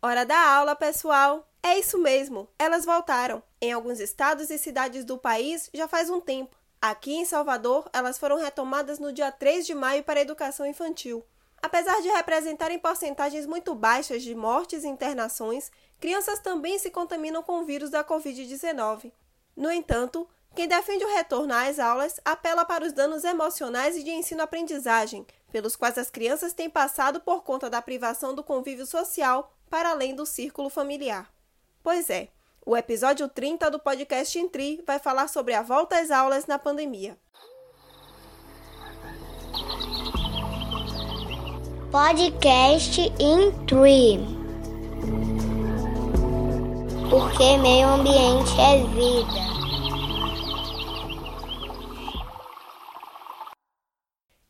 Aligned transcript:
Hora 0.00 0.24
da 0.24 0.38
aula, 0.38 0.76
pessoal! 0.76 1.44
É 1.60 1.76
isso 1.76 1.98
mesmo, 1.98 2.48
elas 2.56 2.84
voltaram. 2.84 3.42
Em 3.60 3.72
alguns 3.72 3.98
estados 3.98 4.48
e 4.48 4.56
cidades 4.56 5.04
do 5.04 5.18
país 5.18 5.68
já 5.74 5.88
faz 5.88 6.08
um 6.08 6.20
tempo. 6.20 6.56
Aqui 6.80 7.16
em 7.16 7.24
Salvador, 7.24 7.90
elas 7.92 8.16
foram 8.16 8.36
retomadas 8.36 9.00
no 9.00 9.12
dia 9.12 9.32
3 9.32 9.66
de 9.66 9.74
maio 9.74 10.04
para 10.04 10.20
a 10.20 10.22
educação 10.22 10.64
infantil. 10.64 11.24
Apesar 11.60 12.00
de 12.00 12.06
representarem 12.10 12.78
porcentagens 12.78 13.44
muito 13.44 13.74
baixas 13.74 14.22
de 14.22 14.36
mortes 14.36 14.84
e 14.84 14.86
internações, 14.86 15.68
crianças 15.98 16.38
também 16.38 16.78
se 16.78 16.92
contaminam 16.92 17.42
com 17.42 17.58
o 17.58 17.64
vírus 17.64 17.90
da 17.90 18.04
Covid-19. 18.04 19.10
No 19.56 19.72
entanto, 19.72 20.28
quem 20.54 20.68
defende 20.68 21.04
o 21.04 21.12
retorno 21.12 21.52
às 21.52 21.80
aulas 21.80 22.20
apela 22.24 22.64
para 22.64 22.84
os 22.84 22.92
danos 22.92 23.24
emocionais 23.24 23.96
e 23.96 24.04
de 24.04 24.12
ensino-aprendizagem, 24.12 25.26
pelos 25.50 25.74
quais 25.74 25.98
as 25.98 26.08
crianças 26.08 26.52
têm 26.52 26.70
passado 26.70 27.20
por 27.20 27.42
conta 27.42 27.68
da 27.68 27.82
privação 27.82 28.32
do 28.32 28.44
convívio 28.44 28.86
social 28.86 29.52
para 29.68 29.90
além 29.90 30.14
do 30.14 30.26
círculo 30.26 30.68
familiar. 30.68 31.30
Pois 31.82 32.10
é, 32.10 32.28
o 32.66 32.76
episódio 32.76 33.28
30 33.28 33.70
do 33.70 33.78
podcast 33.78 34.38
Intri 34.38 34.82
vai 34.86 34.98
falar 34.98 35.28
sobre 35.28 35.54
a 35.54 35.62
volta 35.62 35.98
às 35.98 36.10
aulas 36.10 36.46
na 36.46 36.58
pandemia. 36.58 37.16
Podcast 41.90 43.00
Intri. 43.18 44.18
Porque 47.08 47.56
meio 47.56 47.88
ambiente 47.88 48.60
é 48.60 48.84
vida. 48.94 49.57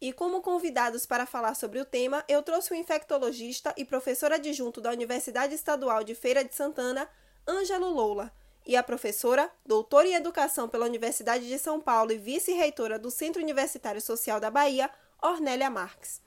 E 0.08 0.12
como 0.14 0.40
convidados 0.40 1.04
para 1.04 1.26
falar 1.26 1.52
sobre 1.52 1.78
o 1.78 1.84
tema, 1.84 2.24
eu 2.26 2.42
trouxe 2.42 2.72
o 2.72 2.74
infectologista 2.74 3.74
e 3.76 3.84
professor 3.84 4.32
adjunto 4.32 4.80
da 4.80 4.90
Universidade 4.90 5.54
Estadual 5.54 6.02
de 6.02 6.14
Feira 6.14 6.42
de 6.42 6.54
Santana, 6.54 7.06
Ângelo 7.46 7.90
Loula, 7.90 8.32
e 8.64 8.74
a 8.74 8.82
professora, 8.82 9.52
doutora 9.66 10.08
em 10.08 10.14
educação 10.14 10.66
pela 10.66 10.86
Universidade 10.86 11.46
de 11.46 11.58
São 11.58 11.78
Paulo 11.78 12.10
e 12.10 12.16
vice-reitora 12.16 12.98
do 12.98 13.10
Centro 13.10 13.42
Universitário 13.42 14.00
Social 14.00 14.40
da 14.40 14.50
Bahia, 14.50 14.90
Ornélia 15.20 15.68
Marques. 15.68 16.22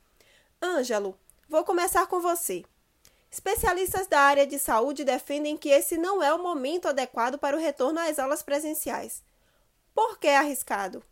Ângelo, 0.61 1.17
vou 1.49 1.63
começar 1.63 2.05
com 2.05 2.21
você. 2.21 2.63
Especialistas 3.31 4.05
da 4.05 4.19
área 4.19 4.45
de 4.45 4.59
saúde 4.59 5.03
defendem 5.03 5.57
que 5.57 5.69
esse 5.69 5.97
não 5.97 6.21
é 6.21 6.31
o 6.31 6.43
momento 6.43 6.87
adequado 6.87 7.39
para 7.39 7.57
o 7.57 7.59
retorno 7.59 7.99
às 7.99 8.19
aulas 8.19 8.43
presenciais. 8.43 9.23
Por 9.91 10.19
que 10.19 10.27
arriscado? 10.27 11.03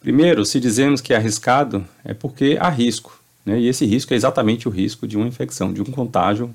Primeiro, 0.00 0.44
se 0.44 0.60
dizemos 0.60 1.00
que 1.00 1.12
é 1.12 1.16
arriscado, 1.16 1.84
é 2.04 2.14
porque 2.14 2.56
há 2.60 2.68
risco. 2.68 3.18
Né? 3.44 3.60
E 3.60 3.68
esse 3.68 3.84
risco 3.84 4.12
é 4.12 4.16
exatamente 4.16 4.68
o 4.68 4.70
risco 4.70 5.06
de 5.06 5.16
uma 5.16 5.26
infecção, 5.26 5.72
de 5.72 5.82
um 5.82 5.86
contágio 5.86 6.54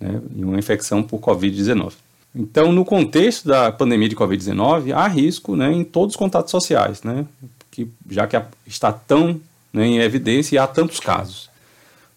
né? 0.00 0.20
e 0.34 0.44
uma 0.44 0.58
infecção 0.58 1.02
por 1.02 1.20
Covid-19. 1.20 1.92
Então, 2.34 2.70
no 2.70 2.84
contexto 2.84 3.48
da 3.48 3.72
pandemia 3.72 4.10
de 4.10 4.16
Covid-19, 4.16 4.92
há 4.92 5.08
risco 5.08 5.56
né, 5.56 5.72
em 5.72 5.82
todos 5.82 6.14
os 6.14 6.18
contatos 6.18 6.50
sociais, 6.50 7.02
né? 7.02 7.24
que, 7.70 7.88
já 8.10 8.26
que 8.26 8.38
está 8.66 8.92
tão 8.92 9.40
né, 9.72 9.86
em 9.86 9.98
evidência 9.98 10.54
e 10.54 10.58
há 10.58 10.66
tantos 10.66 11.00
casos. 11.00 11.48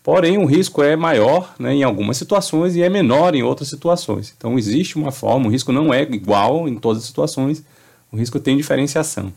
Porém, 0.03 0.37
o 0.37 0.45
risco 0.45 0.83
é 0.83 0.95
maior 0.95 1.53
né, 1.57 1.73
em 1.73 1.83
algumas 1.83 2.17
situações 2.17 2.75
e 2.75 2.81
é 2.81 2.89
menor 2.89 3.33
em 3.33 3.43
outras 3.43 3.69
situações. 3.69 4.33
Então, 4.37 4.57
existe 4.57 4.97
uma 4.97 5.11
forma, 5.11 5.47
o 5.47 5.49
risco 5.49 5.71
não 5.71 5.93
é 5.93 6.01
igual 6.01 6.67
em 6.67 6.75
todas 6.75 7.03
as 7.03 7.07
situações, 7.07 7.63
o 8.11 8.17
risco 8.17 8.39
tem 8.39 8.57
diferenciação. 8.57 9.31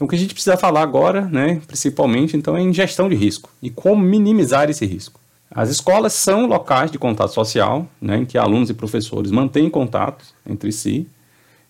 Então, 0.00 0.06
o 0.06 0.08
que 0.08 0.16
a 0.16 0.18
gente 0.18 0.32
precisa 0.32 0.56
falar 0.56 0.80
agora, 0.80 1.26
né, 1.26 1.60
principalmente, 1.66 2.34
então, 2.34 2.56
é 2.56 2.62
em 2.62 2.72
gestão 2.72 3.06
de 3.06 3.14
risco 3.14 3.50
e 3.62 3.68
como 3.68 4.02
minimizar 4.02 4.70
esse 4.70 4.86
risco. 4.86 5.20
As 5.50 5.68
escolas 5.68 6.14
são 6.14 6.46
locais 6.46 6.90
de 6.90 6.98
contato 6.98 7.34
social, 7.34 7.86
né, 8.00 8.16
em 8.16 8.24
que 8.24 8.38
alunos 8.38 8.70
e 8.70 8.74
professores 8.74 9.30
mantêm 9.30 9.68
contato 9.68 10.24
entre 10.48 10.72
si, 10.72 11.06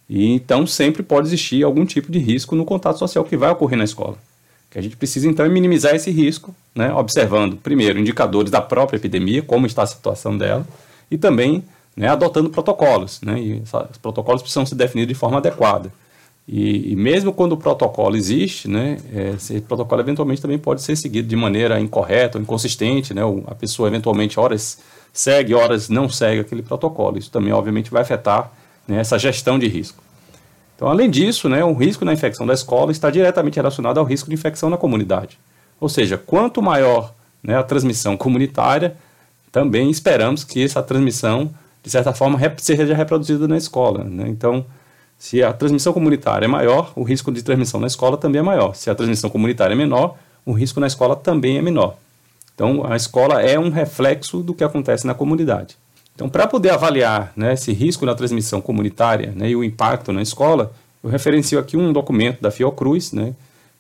e 0.08 0.33
então 0.33 0.64
sempre 0.64 1.03
pode 1.03 1.27
existir 1.27 1.64
algum 1.64 1.84
tipo 1.84 2.12
de 2.12 2.20
risco 2.20 2.55
no 2.55 2.64
contato 2.64 3.01
social 3.01 3.25
que 3.25 3.36
vai 3.36 3.51
ocorrer 3.51 3.77
na 3.77 3.83
escola. 3.83 4.13
O 4.13 4.70
que 4.70 4.79
a 4.79 4.83
gente 4.83 4.97
precisa 4.97 5.27
então 5.29 5.45
é 5.45 5.48
minimizar 5.48 5.97
esse 5.97 6.12
risco, 6.12 6.55
né, 6.73 6.95
observando, 6.95 7.57
primeiro, 7.57 7.98
indicadores 7.98 8.52
da 8.52 8.62
própria 8.62 8.97
epidemia, 8.97 9.42
como 9.42 9.67
está 9.67 9.83
a 9.83 9.86
situação 9.86 10.39
dela, 10.39 10.64
e 11.11 11.18
também 11.18 11.64
né, 11.97 12.07
adotando 12.07 12.48
protocolos. 12.48 13.20
Né, 13.23 13.41
e 13.41 13.62
os 13.91 13.98
protocolos 13.98 14.41
precisam 14.41 14.64
ser 14.64 14.77
definidos 14.77 15.08
de 15.08 15.18
forma 15.18 15.39
adequada. 15.39 15.92
E, 16.52 16.90
e, 16.90 16.96
mesmo 16.96 17.33
quando 17.33 17.52
o 17.52 17.56
protocolo 17.56 18.16
existe, 18.16 18.66
né, 18.66 18.96
é, 19.14 19.34
esse 19.36 19.61
protocolo 19.61 20.00
eventualmente 20.00 20.42
também 20.42 20.58
pode 20.58 20.83
ser 20.83 20.96
seguido 20.96 21.28
de 21.28 21.36
maneira 21.36 21.78
incorreta 21.78 22.38
ou 22.38 22.42
inconsistente, 22.42 23.14
né, 23.14 23.22
a 23.46 23.55
pessoa 23.55 23.88
eventualmente 23.88 24.40
horas 24.40 24.80
segue, 25.12 25.55
horas 25.55 25.88
não 25.88 26.08
segue 26.08 26.40
aquele 26.40 26.62
protocolo. 26.62 27.16
Isso 27.18 27.30
também, 27.30 27.52
obviamente, 27.52 27.88
vai 27.88 28.02
afetar 28.02 28.50
né, 28.88 28.98
essa 28.98 29.16
gestão 29.16 29.61
de 29.61 29.68
risco. 29.68 30.02
Então, 30.74 30.88
além 30.88 31.08
disso, 31.08 31.48
né, 31.48 31.62
o 31.62 31.72
risco 31.72 32.05
na 32.05 32.12
infecção 32.12 32.44
da 32.44 32.55
escola 32.55 32.90
está 32.90 33.11
diretamente 33.11 33.55
relacionado 33.55 33.98
ao 33.98 34.05
risco 34.05 34.28
de 34.28 34.34
infecção 34.34 34.68
na 34.68 34.77
comunidade. 34.77 35.38
Ou 35.80 35.88
seja, 35.88 36.18
quanto 36.18 36.61
maior 36.61 37.14
né, 37.40 37.56
a 37.56 37.62
transmissão 37.62 38.17
comunitária, 38.17 38.96
também 39.52 39.88
esperamos 39.88 40.42
que 40.42 40.64
essa 40.64 40.82
transmissão, 40.82 41.55
de 41.80 41.90
certa 41.90 42.12
forma, 42.12 42.40
seja 42.58 42.92
reproduzida 42.92 43.46
na 43.46 43.56
escola. 43.56 44.02
Né? 44.02 44.24
Então, 44.27 44.67
se 45.20 45.42
a 45.42 45.53
transmissão 45.53 45.92
comunitária 45.92 46.47
é 46.47 46.48
maior, 46.48 46.95
o 46.97 47.03
risco 47.03 47.31
de 47.31 47.42
transmissão 47.42 47.79
na 47.79 47.86
escola 47.86 48.17
também 48.17 48.39
é 48.39 48.42
maior. 48.42 48.75
Se 48.75 48.89
a 48.89 48.95
transmissão 48.95 49.29
comunitária 49.29 49.75
é 49.75 49.77
menor, 49.77 50.17
o 50.47 50.53
risco 50.53 50.81
na 50.81 50.86
escola 50.86 51.14
também 51.14 51.58
é 51.58 51.63
menor. 51.63 51.98
Então, 52.55 52.86
a 52.91 52.97
escola 52.97 53.42
é 53.42 53.59
um 53.59 53.69
reflexo 53.69 54.41
do 54.41 54.55
que 54.55 54.64
acontece 54.64 55.07
na 55.07 55.13
comunidade. 55.13 55.77
Então, 56.14 56.27
para 56.27 56.47
poder 56.47 56.70
avaliar 56.70 57.35
né, 57.36 57.53
esse 57.53 57.70
risco 57.70 58.07
na 58.07 58.14
transmissão 58.14 58.63
comunitária 58.63 59.30
né, 59.36 59.51
e 59.51 59.55
o 59.55 59.63
impacto 59.63 60.11
na 60.11 60.23
escola, 60.23 60.73
eu 61.05 61.11
referencio 61.11 61.59
aqui 61.59 61.77
um 61.77 61.92
documento 61.92 62.41
da 62.41 62.51
Fiocruz, 62.51 63.13
né, 63.13 63.35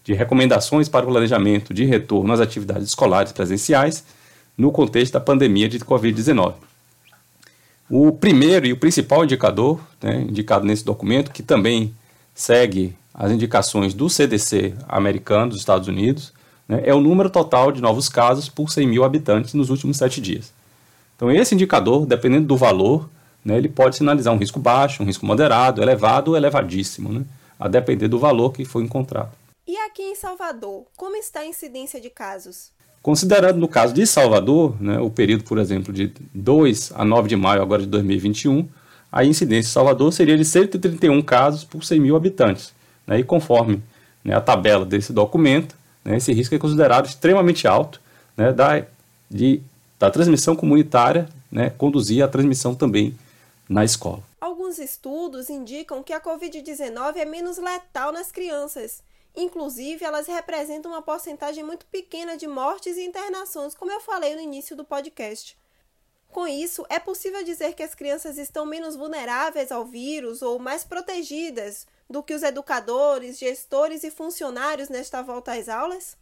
de 0.04 0.12
recomendações 0.12 0.90
para 0.90 1.06
o 1.06 1.08
planejamento 1.08 1.72
de 1.72 1.86
retorno 1.86 2.34
às 2.34 2.40
atividades 2.40 2.88
escolares 2.88 3.32
presenciais 3.32 4.04
no 4.58 4.70
contexto 4.70 5.14
da 5.14 5.20
pandemia 5.20 5.70
de 5.70 5.78
Covid-19. 5.78 6.52
O 7.90 8.12
primeiro 8.12 8.66
e 8.66 8.72
o 8.72 8.76
principal 8.76 9.24
indicador, 9.24 9.80
né, 10.00 10.20
indicado 10.20 10.64
nesse 10.64 10.84
documento, 10.84 11.32
que 11.32 11.42
também 11.42 11.92
segue 12.32 12.96
as 13.12 13.32
indicações 13.32 13.92
do 13.92 14.08
CDC 14.08 14.74
americano 14.88 15.50
dos 15.50 15.58
Estados 15.58 15.88
Unidos, 15.88 16.32
né, 16.68 16.82
é 16.84 16.94
o 16.94 17.00
número 17.00 17.28
total 17.28 17.72
de 17.72 17.82
novos 17.82 18.08
casos 18.08 18.48
por 18.48 18.70
100 18.70 18.86
mil 18.86 19.02
habitantes 19.02 19.54
nos 19.54 19.70
últimos 19.70 19.96
sete 19.96 20.20
dias. 20.20 20.52
Então, 21.16 21.32
esse 21.32 21.52
indicador, 21.52 22.06
dependendo 22.06 22.46
do 22.46 22.56
valor, 22.56 23.10
né, 23.44 23.58
ele 23.58 23.68
pode 23.68 23.96
sinalizar 23.96 24.32
um 24.32 24.38
risco 24.38 24.60
baixo, 24.60 25.02
um 25.02 25.06
risco 25.06 25.26
moderado, 25.26 25.82
elevado 25.82 26.30
ou 26.30 26.36
elevadíssimo, 26.36 27.12
né, 27.12 27.24
a 27.58 27.66
depender 27.66 28.06
do 28.06 28.20
valor 28.20 28.52
que 28.52 28.64
foi 28.64 28.84
encontrado. 28.84 29.32
E 29.66 29.76
aqui 29.78 30.02
em 30.02 30.14
Salvador, 30.14 30.84
como 30.96 31.16
está 31.16 31.40
a 31.40 31.46
incidência 31.46 32.00
de 32.00 32.08
casos? 32.08 32.70
Considerando 33.02 33.58
no 33.58 33.68
caso 33.68 33.94
de 33.94 34.06
Salvador, 34.06 34.76
né, 34.80 34.98
o 34.98 35.10
período, 35.10 35.44
por 35.44 35.58
exemplo, 35.58 35.92
de 35.92 36.12
2 36.34 36.92
a 36.94 37.04
9 37.04 37.28
de 37.28 37.36
maio 37.36 37.62
agora 37.62 37.80
de 37.80 37.88
2021, 37.88 38.68
a 39.10 39.24
incidência 39.24 39.68
de 39.68 39.72
Salvador 39.72 40.12
seria 40.12 40.36
de 40.36 40.44
131 40.44 41.22
casos 41.22 41.64
por 41.64 41.82
100 41.82 41.98
mil 41.98 42.14
habitantes. 42.14 42.74
Né, 43.06 43.20
e 43.20 43.24
conforme 43.24 43.82
né, 44.22 44.34
a 44.34 44.40
tabela 44.40 44.84
desse 44.84 45.12
documento, 45.12 45.74
né, 46.04 46.18
esse 46.18 46.32
risco 46.32 46.54
é 46.54 46.58
considerado 46.58 47.06
extremamente 47.06 47.66
alto 47.66 48.00
né, 48.36 48.52
da, 48.52 48.84
de, 49.30 49.62
da 49.98 50.10
transmissão 50.10 50.54
comunitária 50.54 51.26
né, 51.50 51.70
conduzir 51.70 52.22
à 52.22 52.28
transmissão 52.28 52.74
também 52.74 53.16
na 53.66 53.82
escola. 53.82 54.22
Alguns 54.40 54.78
estudos 54.78 55.48
indicam 55.48 56.02
que 56.02 56.12
a 56.12 56.20
Covid-19 56.20 57.16
é 57.16 57.24
menos 57.24 57.56
letal 57.56 58.12
nas 58.12 58.30
crianças 58.30 59.02
Inclusive, 59.36 60.04
elas 60.04 60.26
representam 60.26 60.90
uma 60.90 61.02
porcentagem 61.02 61.62
muito 61.62 61.86
pequena 61.86 62.36
de 62.36 62.46
mortes 62.46 62.96
e 62.96 63.04
internações, 63.04 63.74
como 63.74 63.92
eu 63.92 64.00
falei 64.00 64.34
no 64.34 64.40
início 64.40 64.76
do 64.76 64.84
podcast. 64.84 65.56
Com 66.32 66.46
isso, 66.46 66.84
é 66.88 66.98
possível 66.98 67.42
dizer 67.44 67.74
que 67.74 67.82
as 67.82 67.94
crianças 67.94 68.38
estão 68.38 68.64
menos 68.64 68.94
vulneráveis 68.94 69.72
ao 69.72 69.84
vírus 69.84 70.42
ou 70.42 70.58
mais 70.58 70.84
protegidas 70.84 71.86
do 72.08 72.22
que 72.22 72.34
os 72.34 72.42
educadores, 72.42 73.38
gestores 73.38 74.04
e 74.04 74.10
funcionários 74.10 74.88
nesta 74.88 75.22
volta 75.22 75.52
às 75.52 75.68
aulas? 75.68 76.16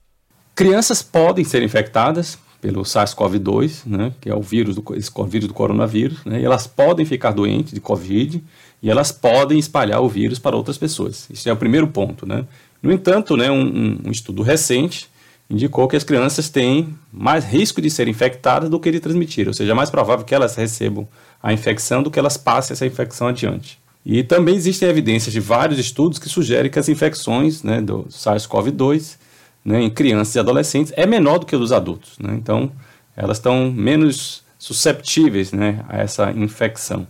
Crianças 0.55 1.03
podem 1.03 1.45
ser 1.45 1.63
infectadas 1.63 2.39
pelo 2.61 2.83
SARS-CoV-2, 2.83 3.87
né, 3.87 4.13
que 4.21 4.29
é 4.29 4.35
o 4.35 4.43
vírus 4.43 4.75
do, 4.75 4.85
esse 4.97 5.11
vírus 5.29 5.47
do 5.47 5.55
coronavírus, 5.55 6.25
né, 6.25 6.41
e 6.41 6.45
elas 6.45 6.67
podem 6.67 7.07
ficar 7.07 7.31
doentes 7.31 7.73
de 7.73 7.81
Covid 7.81 8.43
e 8.83 8.91
elas 8.91 9.13
podem 9.13 9.59
espalhar 9.59 10.01
o 10.01 10.09
vírus 10.09 10.39
para 10.39 10.57
outras 10.57 10.77
pessoas. 10.77 11.29
Isso 11.31 11.49
é 11.49 11.53
o 11.53 11.57
primeiro 11.57 11.89
ponto, 11.89 12.27
né? 12.27 12.47
No 12.83 12.93
entanto, 12.93 13.37
né, 13.37 13.51
um, 13.51 13.99
um 14.07 14.11
estudo 14.11 14.43
recente 14.43 15.09
indicou 15.51 15.89
que 15.89 15.97
as 15.97 16.05
crianças 16.05 16.49
têm 16.49 16.95
mais 17.13 17.45
risco 17.45 17.81
de 17.81 17.91
serem 17.91 18.11
infectadas 18.11 18.69
do 18.69 18.79
que 18.79 18.91
de 18.91 19.01
transmitir, 19.01 19.49
ou 19.49 19.55
seja, 19.55 19.73
é 19.73 19.75
mais 19.75 19.91
provável 19.91 20.25
que 20.25 20.35
elas 20.35 20.55
recebam 20.55 21.09
a 21.43 21.53
infecção 21.53 22.03
do 22.03 22.11
que 22.11 22.19
elas 22.19 22.37
passem 22.37 22.75
essa 22.75 22.87
infecção 22.87 23.29
adiante. 23.29 23.79
E 24.05 24.23
também 24.23 24.55
existem 24.55 24.89
evidências 24.89 25.33
de 25.33 25.41
vários 25.41 25.79
estudos 25.79 26.19
que 26.19 26.29
sugerem 26.29 26.71
que 26.71 26.79
as 26.79 26.89
infecções 26.89 27.63
né, 27.63 27.81
do 27.81 28.05
SARS-CoV-2 28.05 29.17
né, 29.65 29.83
em 29.83 29.91
crianças 29.91 30.35
e 30.35 30.39
adolescentes 30.39 30.93
é 30.97 31.07
menor 31.07 31.39
do 31.39 31.47
que 31.47 31.57
dos 31.57 31.73
adultos. 31.73 32.19
Né? 32.19 32.35
Então, 32.35 32.71
elas 33.17 33.39
estão 33.39 33.71
menos 33.71 34.43
susceptíveis 34.59 35.53
né, 35.53 35.85
a 35.89 35.99
essa 35.99 36.31
infecção. 36.33 37.07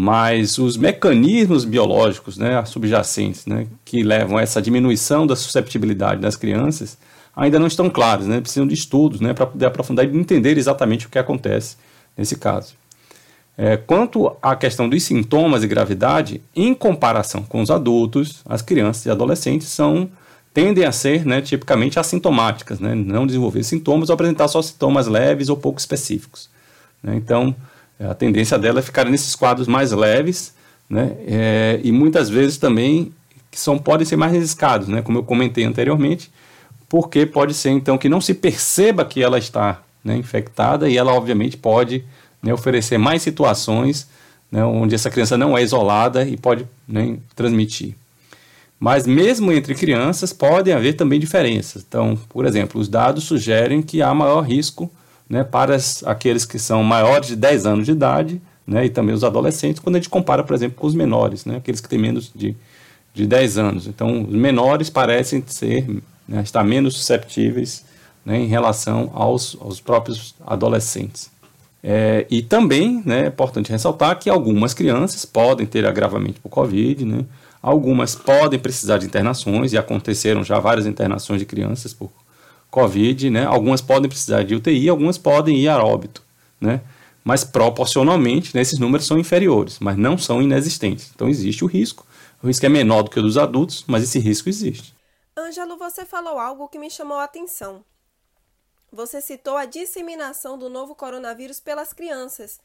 Mas 0.00 0.58
os 0.58 0.76
mecanismos 0.76 1.64
biológicos 1.64 2.38
né, 2.38 2.64
subjacentes 2.64 3.46
né, 3.46 3.66
que 3.84 4.04
levam 4.04 4.38
a 4.38 4.42
essa 4.42 4.62
diminuição 4.62 5.26
da 5.26 5.34
susceptibilidade 5.34 6.20
das 6.20 6.36
crianças 6.36 6.96
ainda 7.34 7.58
não 7.58 7.66
estão 7.66 7.90
claros, 7.90 8.28
né, 8.28 8.40
precisam 8.40 8.64
de 8.64 8.74
estudos 8.74 9.20
né, 9.20 9.34
para 9.34 9.44
poder 9.44 9.66
aprofundar 9.66 10.06
e 10.06 10.16
entender 10.16 10.56
exatamente 10.56 11.06
o 11.06 11.08
que 11.08 11.18
acontece 11.18 11.76
nesse 12.16 12.36
caso. 12.36 12.74
É, 13.56 13.76
quanto 13.76 14.36
à 14.40 14.54
questão 14.54 14.88
dos 14.88 15.02
sintomas 15.02 15.64
e 15.64 15.66
gravidade, 15.66 16.40
em 16.54 16.74
comparação 16.74 17.42
com 17.42 17.60
os 17.60 17.68
adultos, 17.68 18.40
as 18.48 18.62
crianças 18.62 19.04
e 19.04 19.10
adolescentes 19.10 19.66
são 19.66 20.08
tendem 20.54 20.84
a 20.84 20.92
ser 20.92 21.26
né, 21.26 21.40
tipicamente 21.40 21.98
assintomáticas, 21.98 22.78
né, 22.78 22.94
não 22.94 23.26
desenvolver 23.26 23.64
sintomas 23.64 24.10
ou 24.10 24.14
apresentar 24.14 24.46
só 24.46 24.62
sintomas 24.62 25.08
leves 25.08 25.48
ou 25.48 25.56
pouco 25.56 25.80
específicos. 25.80 26.48
Né, 27.02 27.16
então, 27.16 27.52
a 28.00 28.14
tendência 28.14 28.58
dela 28.58 28.78
é 28.78 28.82
ficar 28.82 29.04
nesses 29.04 29.34
quadros 29.34 29.66
mais 29.66 29.92
leves 29.92 30.54
né, 30.88 31.16
é, 31.26 31.80
e 31.82 31.92
muitas 31.92 32.28
vezes 32.28 32.56
também 32.56 33.12
que 33.50 33.58
são, 33.58 33.78
podem 33.78 34.06
ser 34.06 34.16
mais 34.16 34.32
arriscados, 34.32 34.88
né, 34.88 35.02
como 35.02 35.18
eu 35.18 35.22
comentei 35.22 35.64
anteriormente, 35.64 36.30
porque 36.88 37.26
pode 37.26 37.54
ser 37.54 37.70
então 37.70 37.98
que 37.98 38.08
não 38.08 38.20
se 38.20 38.34
perceba 38.34 39.04
que 39.04 39.22
ela 39.22 39.38
está 39.38 39.82
né, 40.04 40.16
infectada 40.16 40.88
e 40.88 40.96
ela 40.96 41.12
obviamente 41.12 41.56
pode 41.56 42.04
né, 42.42 42.52
oferecer 42.52 42.98
mais 42.98 43.22
situações 43.22 44.08
né, 44.50 44.64
onde 44.64 44.94
essa 44.94 45.10
criança 45.10 45.36
não 45.36 45.56
é 45.56 45.62
isolada 45.62 46.24
e 46.26 46.36
pode 46.36 46.66
né, 46.86 47.18
transmitir. 47.34 47.94
Mas 48.80 49.06
mesmo 49.06 49.52
entre 49.52 49.74
crianças 49.74 50.32
podem 50.32 50.72
haver 50.72 50.94
também 50.94 51.18
diferenças. 51.18 51.84
Então, 51.86 52.16
por 52.28 52.46
exemplo, 52.46 52.80
os 52.80 52.88
dados 52.88 53.24
sugerem 53.24 53.82
que 53.82 54.00
há 54.00 54.14
maior 54.14 54.42
risco 54.42 54.90
né, 55.28 55.44
para 55.44 55.74
as, 55.74 56.02
aqueles 56.04 56.44
que 56.44 56.58
são 56.58 56.82
maiores 56.82 57.28
de 57.28 57.36
10 57.36 57.66
anos 57.66 57.86
de 57.86 57.92
idade 57.92 58.40
né, 58.66 58.86
e 58.86 58.90
também 58.90 59.14
os 59.14 59.24
adolescentes, 59.24 59.80
quando 59.80 59.96
a 59.96 59.98
gente 59.98 60.08
compara, 60.08 60.42
por 60.42 60.54
exemplo, 60.54 60.76
com 60.78 60.86
os 60.86 60.94
menores, 60.94 61.44
né, 61.44 61.56
aqueles 61.56 61.80
que 61.80 61.88
têm 61.88 61.98
menos 61.98 62.30
de, 62.34 62.56
de 63.14 63.26
10 63.26 63.58
anos. 63.58 63.86
Então, 63.86 64.22
os 64.22 64.34
menores 64.34 64.90
parecem 64.90 65.42
ser, 65.46 65.86
né, 66.26 66.42
estar 66.42 66.64
menos 66.64 66.94
susceptíveis 66.94 67.84
né, 68.24 68.38
em 68.38 68.46
relação 68.46 69.10
aos, 69.14 69.56
aos 69.60 69.80
próprios 69.80 70.34
adolescentes. 70.46 71.30
É, 71.82 72.26
e 72.28 72.42
também 72.42 73.02
né, 73.04 73.24
é 73.24 73.26
importante 73.28 73.70
ressaltar 73.70 74.18
que 74.18 74.28
algumas 74.28 74.74
crianças 74.74 75.24
podem 75.24 75.66
ter 75.66 75.86
agravamento 75.86 76.40
por 76.40 76.48
Covid, 76.48 77.04
né, 77.04 77.24
Algumas 77.62 78.14
podem 78.14 78.58
precisar 78.58 78.98
de 78.98 79.06
internações, 79.06 79.72
e 79.72 79.78
aconteceram 79.78 80.44
já 80.44 80.58
várias 80.58 80.86
internações 80.86 81.40
de 81.40 81.46
crianças 81.46 81.92
por 81.92 82.10
Covid, 82.70 83.30
né? 83.30 83.44
Algumas 83.44 83.80
podem 83.80 84.08
precisar 84.08 84.42
de 84.42 84.54
UTI, 84.54 84.88
algumas 84.88 85.18
podem 85.18 85.56
ir 85.56 85.68
a 85.68 85.82
óbito, 85.82 86.22
né? 86.60 86.82
Mas 87.24 87.44
proporcionalmente, 87.44 88.54
né, 88.54 88.62
esses 88.62 88.78
números 88.78 89.06
são 89.06 89.18
inferiores, 89.18 89.78
mas 89.78 89.96
não 89.96 90.16
são 90.16 90.40
inexistentes. 90.40 91.10
Então 91.14 91.28
existe 91.28 91.64
o 91.64 91.66
risco. 91.66 92.06
O 92.42 92.46
risco 92.46 92.64
é 92.64 92.68
menor 92.68 93.02
do 93.02 93.10
que 93.10 93.18
o 93.18 93.22
dos 93.22 93.36
adultos, 93.36 93.84
mas 93.86 94.02
esse 94.02 94.18
risco 94.18 94.48
existe. 94.48 94.94
Ângelo, 95.36 95.76
você 95.76 96.04
falou 96.04 96.38
algo 96.38 96.68
que 96.68 96.78
me 96.78 96.90
chamou 96.90 97.18
a 97.18 97.24
atenção. 97.24 97.84
Você 98.90 99.20
citou 99.20 99.56
a 99.56 99.66
disseminação 99.66 100.56
do 100.56 100.70
novo 100.70 100.94
coronavírus 100.94 101.60
pelas 101.60 101.92
crianças, 101.92 102.58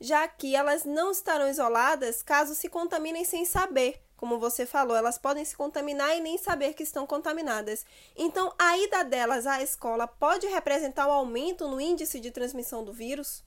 já 0.00 0.28
que 0.28 0.54
elas 0.54 0.84
não 0.84 1.10
estarão 1.10 1.48
isoladas 1.48 2.22
caso 2.22 2.54
se 2.54 2.68
contaminem 2.68 3.24
sem 3.24 3.44
saber 3.44 4.00
como 4.20 4.38
você 4.38 4.66
falou, 4.66 4.94
elas 4.94 5.16
podem 5.16 5.46
se 5.46 5.56
contaminar 5.56 6.14
e 6.14 6.20
nem 6.20 6.36
saber 6.36 6.74
que 6.74 6.82
estão 6.82 7.06
contaminadas. 7.06 7.86
Então, 8.14 8.52
a 8.58 8.76
ida 8.76 9.02
delas 9.02 9.46
à 9.46 9.62
escola 9.62 10.06
pode 10.06 10.46
representar 10.46 11.08
um 11.08 11.12
aumento 11.12 11.66
no 11.66 11.80
índice 11.80 12.20
de 12.20 12.30
transmissão 12.30 12.84
do 12.84 12.92
vírus? 12.92 13.42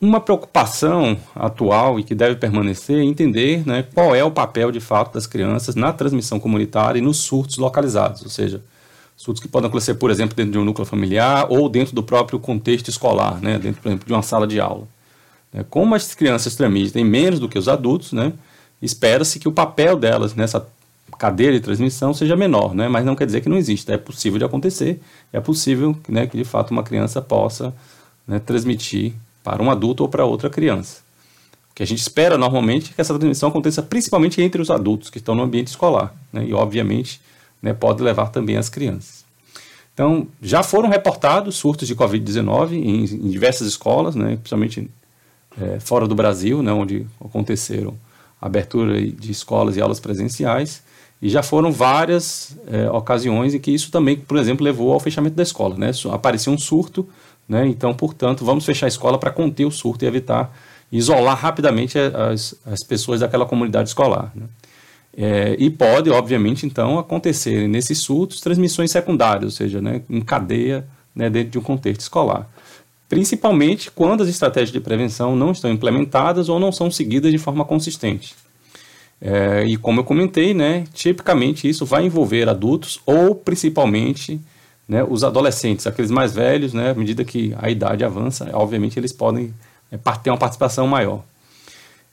Uma 0.00 0.20
preocupação 0.20 1.16
atual 1.36 2.00
e 2.00 2.02
que 2.02 2.16
deve 2.16 2.34
permanecer 2.34 2.98
é 2.98 3.04
entender 3.04 3.64
né, 3.64 3.84
qual 3.94 4.12
é 4.12 4.24
o 4.24 4.30
papel 4.30 4.72
de 4.72 4.80
fato 4.80 5.14
das 5.14 5.24
crianças 5.24 5.76
na 5.76 5.92
transmissão 5.92 6.40
comunitária 6.40 6.98
e 6.98 7.02
nos 7.02 7.18
surtos 7.18 7.56
localizados, 7.56 8.22
ou 8.22 8.28
seja, 8.28 8.64
surtos 9.16 9.40
que 9.40 9.48
podem 9.48 9.68
acontecer, 9.68 9.94
por 9.94 10.10
exemplo, 10.10 10.34
dentro 10.34 10.50
de 10.50 10.58
um 10.58 10.64
núcleo 10.64 10.84
familiar 10.84 11.46
ou 11.48 11.68
dentro 11.68 11.94
do 11.94 12.02
próprio 12.02 12.40
contexto 12.40 12.88
escolar, 12.88 13.40
né, 13.40 13.56
dentro, 13.56 13.80
por 13.80 13.88
exemplo, 13.88 14.06
de 14.06 14.12
uma 14.12 14.22
sala 14.22 14.48
de 14.48 14.58
aula. 14.58 14.88
É, 15.54 15.62
como 15.62 15.94
as 15.94 16.12
crianças 16.12 16.56
transmitem 16.56 17.04
menos 17.04 17.38
do 17.38 17.48
que 17.48 17.56
os 17.56 17.68
adultos, 17.68 18.12
né, 18.12 18.32
espera-se 18.86 19.38
que 19.38 19.48
o 19.48 19.52
papel 19.52 19.96
delas 19.96 20.34
nessa 20.34 20.66
cadeia 21.18 21.52
de 21.52 21.60
transmissão 21.60 22.12
seja 22.12 22.36
menor, 22.36 22.74
né? 22.74 22.88
mas 22.88 23.04
não 23.04 23.16
quer 23.16 23.26
dizer 23.26 23.40
que 23.40 23.48
não 23.48 23.56
exista, 23.56 23.92
é 23.92 23.98
possível 23.98 24.38
de 24.38 24.44
acontecer, 24.44 25.00
é 25.32 25.40
possível 25.40 25.96
né, 26.08 26.26
que 26.26 26.36
de 26.36 26.44
fato 26.44 26.70
uma 26.70 26.82
criança 26.82 27.22
possa 27.22 27.74
né, 28.26 28.38
transmitir 28.38 29.14
para 29.42 29.62
um 29.62 29.70
adulto 29.70 30.02
ou 30.02 30.08
para 30.08 30.24
outra 30.24 30.50
criança. 30.50 31.00
O 31.70 31.74
que 31.74 31.82
a 31.82 31.86
gente 31.86 32.00
espera 32.00 32.36
normalmente 32.36 32.90
é 32.90 32.94
que 32.94 33.00
essa 33.00 33.14
transmissão 33.14 33.48
aconteça 33.48 33.82
principalmente 33.82 34.40
entre 34.42 34.60
os 34.60 34.70
adultos 34.70 35.10
que 35.10 35.18
estão 35.18 35.34
no 35.34 35.42
ambiente 35.42 35.68
escolar, 35.68 36.14
né, 36.32 36.44
e 36.46 36.52
obviamente 36.52 37.20
né, 37.62 37.72
pode 37.72 38.02
levar 38.02 38.28
também 38.28 38.56
as 38.56 38.68
crianças. 38.68 39.24
Então, 39.94 40.28
já 40.42 40.62
foram 40.62 40.90
reportados 40.90 41.56
surtos 41.56 41.88
de 41.88 41.96
Covid-19 41.96 42.72
em, 42.72 43.04
em, 43.04 43.30
diversas 43.30 43.66
escolas, 43.66 44.14
né, 44.14 44.36
principalmente 44.36 44.90
é, 45.58 45.80
fora 45.80 46.06
do 46.06 46.14
Brasil, 46.14 46.62
né, 46.62 46.70
onde 46.70 47.06
aconteceram 47.18 47.94
abertura 48.40 49.00
de 49.00 49.30
escolas 49.30 49.76
e 49.76 49.80
aulas 49.80 50.00
presenciais, 50.00 50.82
e 51.20 51.28
já 51.28 51.42
foram 51.42 51.72
várias 51.72 52.56
é, 52.66 52.90
ocasiões 52.90 53.54
em 53.54 53.58
que 53.58 53.70
isso 53.70 53.90
também, 53.90 54.16
por 54.16 54.36
exemplo, 54.36 54.64
levou 54.64 54.92
ao 54.92 55.00
fechamento 55.00 55.34
da 55.34 55.42
escola. 55.42 55.76
Né? 55.76 55.90
Apareceu 56.12 56.52
um 56.52 56.58
surto, 56.58 57.08
né? 57.48 57.66
então, 57.66 57.94
portanto, 57.94 58.44
vamos 58.44 58.64
fechar 58.64 58.86
a 58.86 58.88
escola 58.88 59.18
para 59.18 59.30
conter 59.30 59.64
o 59.64 59.70
surto 59.70 60.04
e 60.04 60.08
evitar, 60.08 60.54
isolar 60.92 61.36
rapidamente 61.36 61.98
as, 61.98 62.54
as 62.66 62.82
pessoas 62.82 63.20
daquela 63.20 63.46
comunidade 63.46 63.88
escolar. 63.88 64.30
Né? 64.34 64.44
É, 65.16 65.56
e 65.58 65.70
pode, 65.70 66.10
obviamente, 66.10 66.66
então, 66.66 66.98
acontecer 66.98 67.66
nesses 67.66 67.98
surtos 67.98 68.40
transmissões 68.40 68.90
secundárias, 68.90 69.44
ou 69.44 69.50
seja, 69.50 69.80
né, 69.80 70.02
em 70.10 70.20
cadeia 70.20 70.86
né, 71.14 71.30
dentro 71.30 71.52
de 71.52 71.58
um 71.58 71.62
contexto 71.62 72.02
escolar 72.02 72.46
principalmente 73.08 73.90
quando 73.90 74.22
as 74.22 74.28
estratégias 74.28 74.72
de 74.72 74.80
prevenção 74.80 75.36
não 75.36 75.52
estão 75.52 75.70
implementadas 75.70 76.48
ou 76.48 76.58
não 76.58 76.72
são 76.72 76.90
seguidas 76.90 77.30
de 77.30 77.38
forma 77.38 77.64
consistente. 77.64 78.34
É, 79.20 79.64
e 79.66 79.76
como 79.76 80.00
eu 80.00 80.04
comentei, 80.04 80.52
né, 80.52 80.84
tipicamente 80.92 81.68
isso 81.68 81.86
vai 81.86 82.04
envolver 82.04 82.48
adultos 82.48 83.00
ou 83.06 83.34
principalmente 83.34 84.38
né, 84.86 85.02
os 85.08 85.24
adolescentes, 85.24 85.86
aqueles 85.86 86.10
mais 86.10 86.34
velhos, 86.34 86.74
né, 86.74 86.90
à 86.90 86.94
medida 86.94 87.24
que 87.24 87.54
a 87.58 87.70
idade 87.70 88.04
avança, 88.04 88.48
obviamente 88.52 88.98
eles 88.98 89.12
podem 89.12 89.54
é, 89.90 89.96
ter 90.22 90.30
uma 90.30 90.36
participação 90.36 90.86
maior. 90.86 91.24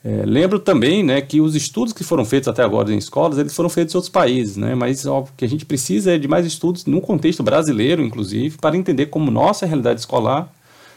É, 0.06 0.24
lembro 0.26 0.60
também 0.60 1.02
né, 1.04 1.22
que 1.22 1.42
os 1.42 1.56
estudos 1.56 1.94
que 1.94 2.04
foram 2.04 2.26
feitos 2.26 2.48
até 2.48 2.62
agora 2.62 2.94
em 2.94 2.98
escolas, 2.98 3.38
eles 3.38 3.56
foram 3.56 3.70
feitos 3.70 3.94
em 3.94 3.98
outros 3.98 4.12
países, 4.12 4.56
né, 4.56 4.74
mas 4.74 5.06
o 5.06 5.26
que 5.36 5.44
a 5.44 5.50
gente 5.50 5.66
precisa 5.66 6.14
é 6.14 6.18
de 6.18 6.28
mais 6.28 6.46
estudos 6.46 6.86
no 6.86 7.02
contexto 7.02 7.44
brasileiro, 7.44 8.02
inclusive, 8.02 8.58
para 8.58 8.78
entender 8.78 9.08
como 9.08 9.30
nossa 9.30 9.66
realidade 9.66 10.00
escolar 10.00 10.50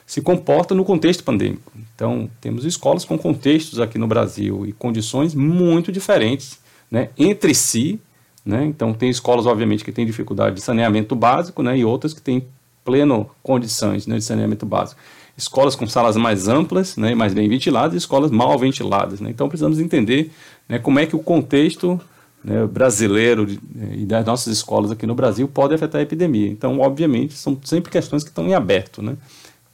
se 0.07 0.23
comporta 0.23 0.75
no 0.75 0.85
contexto 0.85 1.25
pandêmico. 1.25 1.73
Então, 1.95 2.31
temos 2.41 2.65
escolas 2.65 3.05
com 3.05 3.19
contextos 3.19 3.81
aqui 3.81 3.99
no 3.99 4.07
Brasil 4.07 4.65
e 4.65 4.73
condições 4.73 5.35
muito 5.35 5.91
diferentes 5.91 6.59
né, 6.89 7.09
entre 7.19 7.53
si. 7.55 8.01
Né? 8.45 8.65
Então, 8.65 8.95
tem 8.95 9.11
escolas, 9.11 9.47
obviamente, 9.47 9.85
que 9.85 9.91
têm 9.91 10.07
dificuldade 10.07 10.55
de 10.55 10.63
saneamento 10.63 11.17
básico 11.17 11.63
né, 11.63 11.77
e 11.77 11.85
outras 11.85 12.15
que 12.15 12.23
têm 12.23 12.47
pleno 12.85 13.29
condições 13.43 14.07
né, 14.07 14.17
de 14.17 14.23
saneamento 14.23 14.65
básico. 14.65 15.01
Escolas 15.37 15.75
com 15.75 15.87
salas 15.87 16.17
mais 16.17 16.47
amplas 16.47 16.97
né, 16.97 17.15
mais 17.15 17.35
bem 17.35 17.49
ventiladas 17.49 17.95
e 17.95 17.99
escolas 17.99 18.31
mal 18.31 18.57
ventiladas. 18.57 19.21
Né? 19.21 19.31
Então, 19.31 19.49
precisamos 19.49 19.81
entender 19.81 20.31
né, 20.69 20.79
como 20.79 21.01
é 21.01 21.07
que 21.07 21.17
o 21.17 21.19
contexto 21.19 22.01
né, 22.45 22.65
brasileiro 22.65 23.45
de, 23.45 23.59
e 23.93 24.07
das 24.07 24.25
nossas 24.25 24.53
escolas 24.53 24.93
aqui 24.93 25.05
no 25.05 25.17
Brasil 25.17 25.49
pode 25.49 25.75
afetar 25.75 25.99
a 25.99 26.03
epidemia. 26.03 26.49
Então, 26.49 26.79
obviamente, 26.79 27.35
são 27.35 27.59
sempre 27.65 27.91
questões 27.91 28.23
que 28.23 28.31
estão 28.31 28.47
em 28.47 28.55
aberto. 28.55 29.03
Né? 29.03 29.17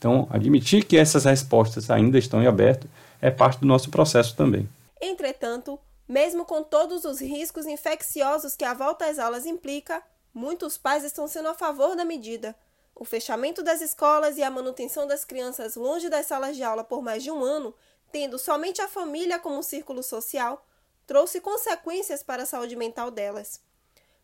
Então, 0.02 0.26
admitir 0.30 0.84
que 0.84 0.96
essas 0.96 1.26
respostas 1.26 1.88
ainda 1.88 2.18
estão 2.18 2.42
em 2.42 2.48
aberto 2.48 2.90
é 3.20 3.30
parte 3.30 3.60
do 3.60 3.68
nosso 3.68 3.88
processo 3.88 4.34
também. 4.34 4.68
Entretanto, 5.00 5.78
mesmo 6.08 6.44
com 6.44 6.60
todos 6.60 7.04
os 7.04 7.20
riscos 7.20 7.66
infecciosos 7.66 8.56
que 8.56 8.64
a 8.64 8.74
volta 8.74 9.06
às 9.06 9.20
aulas 9.20 9.46
implica, 9.46 10.02
muitos 10.34 10.76
pais 10.76 11.04
estão 11.04 11.28
sendo 11.28 11.50
a 11.50 11.54
favor 11.54 11.94
da 11.94 12.04
medida. 12.04 12.52
O 12.96 13.04
fechamento 13.04 13.62
das 13.62 13.80
escolas 13.80 14.36
e 14.38 14.42
a 14.42 14.50
manutenção 14.50 15.06
das 15.06 15.24
crianças 15.24 15.76
longe 15.76 16.08
das 16.08 16.26
salas 16.26 16.56
de 16.56 16.64
aula 16.64 16.82
por 16.82 17.00
mais 17.00 17.22
de 17.22 17.30
um 17.30 17.40
ano, 17.40 17.72
tendo 18.10 18.40
somente 18.40 18.82
a 18.82 18.88
família 18.88 19.38
como 19.38 19.62
círculo 19.62 20.02
social, 20.02 20.66
trouxe 21.06 21.40
consequências 21.40 22.24
para 22.24 22.42
a 22.42 22.46
saúde 22.46 22.74
mental 22.74 23.08
delas. 23.08 23.60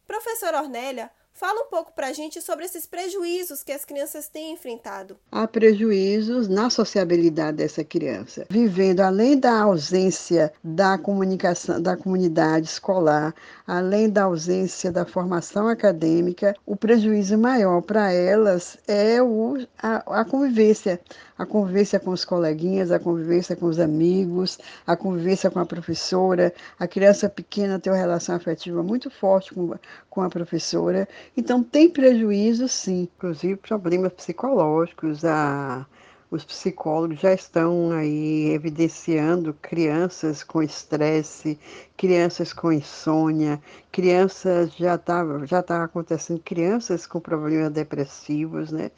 Professora 0.04 0.61
Ornélia, 0.61 1.08
Fala 1.38 1.61
um 1.61 1.66
pouco 1.66 1.92
para 1.92 2.09
a 2.09 2.12
gente 2.12 2.42
sobre 2.42 2.64
esses 2.64 2.85
prejuízos 2.85 3.62
que 3.62 3.71
as 3.71 3.85
crianças 3.85 4.28
têm 4.28 4.54
enfrentado. 4.54 5.16
Há 5.30 5.47
prejuízos 5.47 6.49
na 6.49 6.68
sociabilidade 6.68 7.59
dessa 7.59 7.85
criança, 7.85 8.45
vivendo 8.50 9.02
além 9.02 9.38
da 9.38 9.61
ausência 9.61 10.52
da 10.64 10.99
comunicação 10.99 11.80
da 11.80 11.97
comunidade 11.97 12.66
escolar, 12.66 13.33
além 13.64 14.11
da 14.11 14.25
ausência 14.25 14.90
da 14.90 15.07
formação 15.07 15.68
acadêmica, 15.68 16.57
o 16.66 16.75
prejuízo 16.75 17.38
maior 17.38 17.83
para 17.83 18.12
elas 18.12 18.76
é 18.88 19.23
o, 19.23 19.64
a, 19.80 20.23
a 20.23 20.25
convivência, 20.25 21.00
a 21.38 21.47
convivência 21.47 22.00
com 22.00 22.11
os 22.11 22.25
coleguinhas, 22.25 22.90
a 22.90 22.99
convivência 22.99 23.54
com 23.57 23.66
os 23.66 23.78
amigos, 23.78 24.59
a 24.87 24.97
convivência 24.97 25.50
com 25.50 25.61
a 25.61 25.66
professora. 25.66 26.52
A 26.78 26.88
criança 26.88 27.28
pequena 27.28 27.78
tem 27.78 27.92
uma 27.92 27.99
relação 27.99 28.35
afetiva 28.35 28.83
muito 28.83 29.09
forte 29.11 29.54
com, 29.54 29.75
com 30.11 30.23
a 30.23 30.28
professora. 30.28 31.09
Então, 31.37 31.62
tem 31.62 31.88
prejuízo, 31.88 32.68
sim, 32.68 33.09
inclusive 33.16 33.57
problemas 33.57 34.12
psicológicos, 34.12 35.25
a 35.25 35.87
os 36.30 36.45
psicólogos 36.45 37.21
já 37.21 37.33
estão 37.33 37.90
aí 37.90 38.50
evidenciando 38.50 39.54
crianças 39.54 40.45
com 40.45 40.62
estresse, 40.62 41.59
crianças 41.97 42.52
com 42.52 42.71
insônia, 42.71 43.61
crianças 43.90 44.75
já 44.76 44.97
está 44.97 45.25
já 45.47 45.62
tá 45.62 45.85
acontecendo 45.85 46.40
crianças 46.40 47.07
com 47.07 47.18
problemas 47.18 47.73
depressivos, 47.73 48.71
né? 48.71 48.90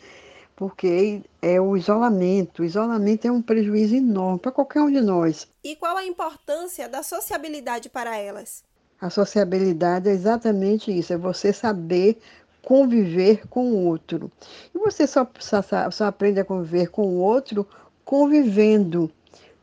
Porque 0.60 1.22
é 1.40 1.58
o 1.58 1.74
isolamento. 1.74 2.60
O 2.60 2.64
isolamento 2.66 3.26
é 3.26 3.32
um 3.32 3.40
prejuízo 3.40 3.94
enorme 3.94 4.40
para 4.40 4.52
qualquer 4.52 4.82
um 4.82 4.92
de 4.92 5.00
nós. 5.00 5.48
E 5.64 5.74
qual 5.74 5.96
a 5.96 6.04
importância 6.04 6.86
da 6.86 7.02
sociabilidade 7.02 7.88
para 7.88 8.18
elas? 8.18 8.62
A 9.00 9.08
sociabilidade 9.08 10.10
é 10.10 10.12
exatamente 10.12 10.92
isso, 10.92 11.14
é 11.14 11.16
você 11.16 11.50
saber 11.50 12.20
conviver 12.60 13.48
com 13.48 13.72
o 13.72 13.86
outro. 13.86 14.30
E 14.74 14.78
você 14.78 15.06
só, 15.06 15.26
só, 15.38 15.62
só 15.90 16.04
aprende 16.04 16.40
a 16.40 16.44
conviver 16.44 16.90
com 16.90 17.06
o 17.06 17.20
outro 17.20 17.66
convivendo. 18.04 19.10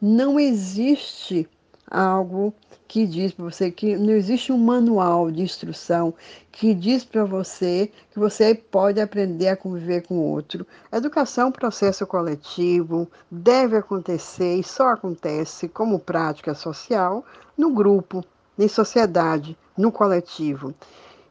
Não 0.02 0.40
existe 0.40 1.48
algo 1.90 2.54
que 2.88 3.06
diz 3.06 3.34
para 3.34 3.46
você 3.46 3.70
que 3.70 3.98
não 3.98 4.14
existe 4.14 4.52
um 4.52 4.58
manual 4.58 5.30
de 5.30 5.42
instrução 5.42 6.14
que 6.52 6.74
diz 6.74 7.04
para 7.04 7.26
você 7.26 7.92
que 8.12 8.20
você 8.20 8.56
pode 8.56 9.00
aprender 9.00 9.50
a 9.50 9.58
conviver 9.58 10.06
com 10.08 10.16
o 10.16 10.24
outro. 10.24 10.66
Educação 10.92 11.46
é 11.46 11.48
um 11.48 11.52
processo 11.52 12.08
coletivo, 12.08 13.10
deve 13.30 13.78
acontecer 13.78 14.56
e 14.56 14.64
só 14.64 14.90
acontece 14.90 15.68
como 15.68 16.00
prática 16.00 16.54
social 16.54 17.26
no 17.58 17.72
grupo, 17.72 18.24
em 18.58 18.68
sociedade, 18.68 19.58
no 19.78 19.92
coletivo. 19.92 20.74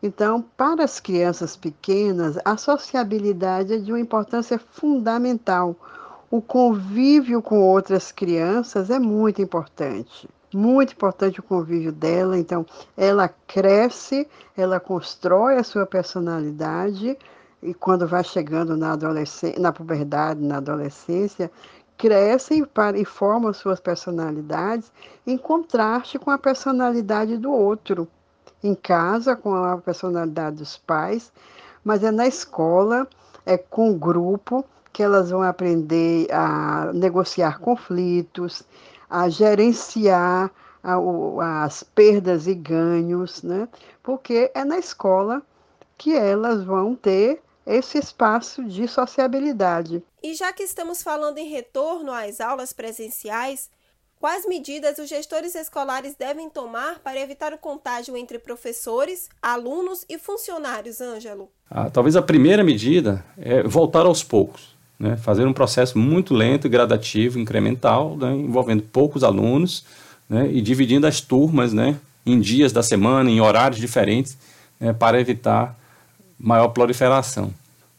Então, 0.02 0.44
para 0.56 0.84
as 0.84 1.00
crianças 1.00 1.56
pequenas, 1.56 2.38
a 2.44 2.56
sociabilidade 2.56 3.72
é 3.72 3.78
de 3.78 3.90
uma 3.90 4.00
importância 4.00 4.58
fundamental. 4.58 5.74
O 6.30 6.42
convívio 6.42 7.40
com 7.40 7.60
outras 7.60 8.12
crianças 8.12 8.90
é 8.90 8.98
muito 8.98 9.40
importante. 9.40 10.28
Muito 10.52 10.92
importante 10.92 11.40
o 11.40 11.42
convívio 11.42 11.92
dela. 11.92 12.38
Então, 12.38 12.64
ela 12.96 13.28
cresce, 13.46 14.28
ela 14.56 14.80
constrói 14.80 15.56
a 15.56 15.64
sua 15.64 15.86
personalidade 15.86 17.16
e 17.62 17.74
quando 17.74 18.06
vai 18.06 18.22
chegando 18.22 18.76
na 18.76 18.92
adolescência, 18.92 19.60
na 19.60 19.72
puberdade, 19.72 20.40
na 20.40 20.58
adolescência, 20.58 21.50
crescem 21.96 22.64
para, 22.64 22.98
e 22.98 23.04
formam 23.04 23.52
suas 23.52 23.80
personalidades 23.80 24.92
em 25.26 25.36
contraste 25.36 26.18
com 26.18 26.30
a 26.30 26.38
personalidade 26.38 27.36
do 27.38 27.50
outro 27.50 28.06
em 28.62 28.74
casa 28.74 29.36
com 29.36 29.54
a 29.54 29.78
personalidade 29.78 30.56
dos 30.56 30.76
pais, 30.76 31.32
mas 31.84 32.02
é 32.02 32.10
na 32.10 32.26
escola, 32.26 33.06
é 33.44 33.56
com 33.56 33.90
o 33.90 33.98
grupo 33.98 34.64
que 34.92 35.02
elas 35.02 35.30
vão 35.30 35.42
aprender 35.42 36.26
a 36.32 36.90
negociar 36.92 37.58
conflitos, 37.58 38.62
a 39.08 39.28
gerenciar 39.28 40.50
as 41.40 41.82
perdas 41.82 42.46
e 42.46 42.54
ganhos, 42.54 43.42
né? 43.42 43.68
Porque 44.02 44.50
é 44.54 44.64
na 44.64 44.78
escola 44.78 45.42
que 45.98 46.14
elas 46.14 46.62
vão 46.62 46.94
ter 46.94 47.42
esse 47.66 47.98
espaço 47.98 48.62
de 48.64 48.86
sociabilidade. 48.86 50.02
E 50.22 50.34
já 50.34 50.52
que 50.52 50.62
estamos 50.62 51.02
falando 51.02 51.38
em 51.38 51.48
retorno 51.48 52.12
às 52.12 52.40
aulas 52.40 52.72
presenciais, 52.72 53.68
Quais 54.18 54.46
medidas 54.46 54.98
os 54.98 55.08
gestores 55.08 55.54
escolares 55.54 56.14
devem 56.16 56.48
tomar 56.48 57.00
para 57.00 57.20
evitar 57.20 57.52
o 57.52 57.58
contágio 57.58 58.16
entre 58.16 58.38
professores, 58.38 59.28
alunos 59.42 60.06
e 60.08 60.18
funcionários, 60.18 61.02
Ângelo? 61.02 61.50
Ah, 61.70 61.90
talvez 61.90 62.16
a 62.16 62.22
primeira 62.22 62.64
medida 62.64 63.24
é 63.36 63.62
voltar 63.62 64.06
aos 64.06 64.24
poucos, 64.24 64.75
né? 64.98 65.16
fazer 65.16 65.46
um 65.46 65.52
processo 65.52 65.98
muito 65.98 66.34
lento, 66.34 66.68
gradativo, 66.68 67.38
incremental, 67.38 68.16
né? 68.16 68.34
envolvendo 68.34 68.82
poucos 68.82 69.22
alunos 69.22 69.84
né? 70.28 70.48
e 70.52 70.60
dividindo 70.60 71.06
as 71.06 71.20
turmas 71.20 71.72
né? 71.72 71.96
em 72.24 72.40
dias 72.40 72.72
da 72.72 72.82
semana, 72.82 73.30
em 73.30 73.40
horários 73.40 73.80
diferentes, 73.80 74.36
né? 74.80 74.92
para 74.92 75.20
evitar 75.20 75.78
maior 76.38 76.68
proliferação. 76.68 77.52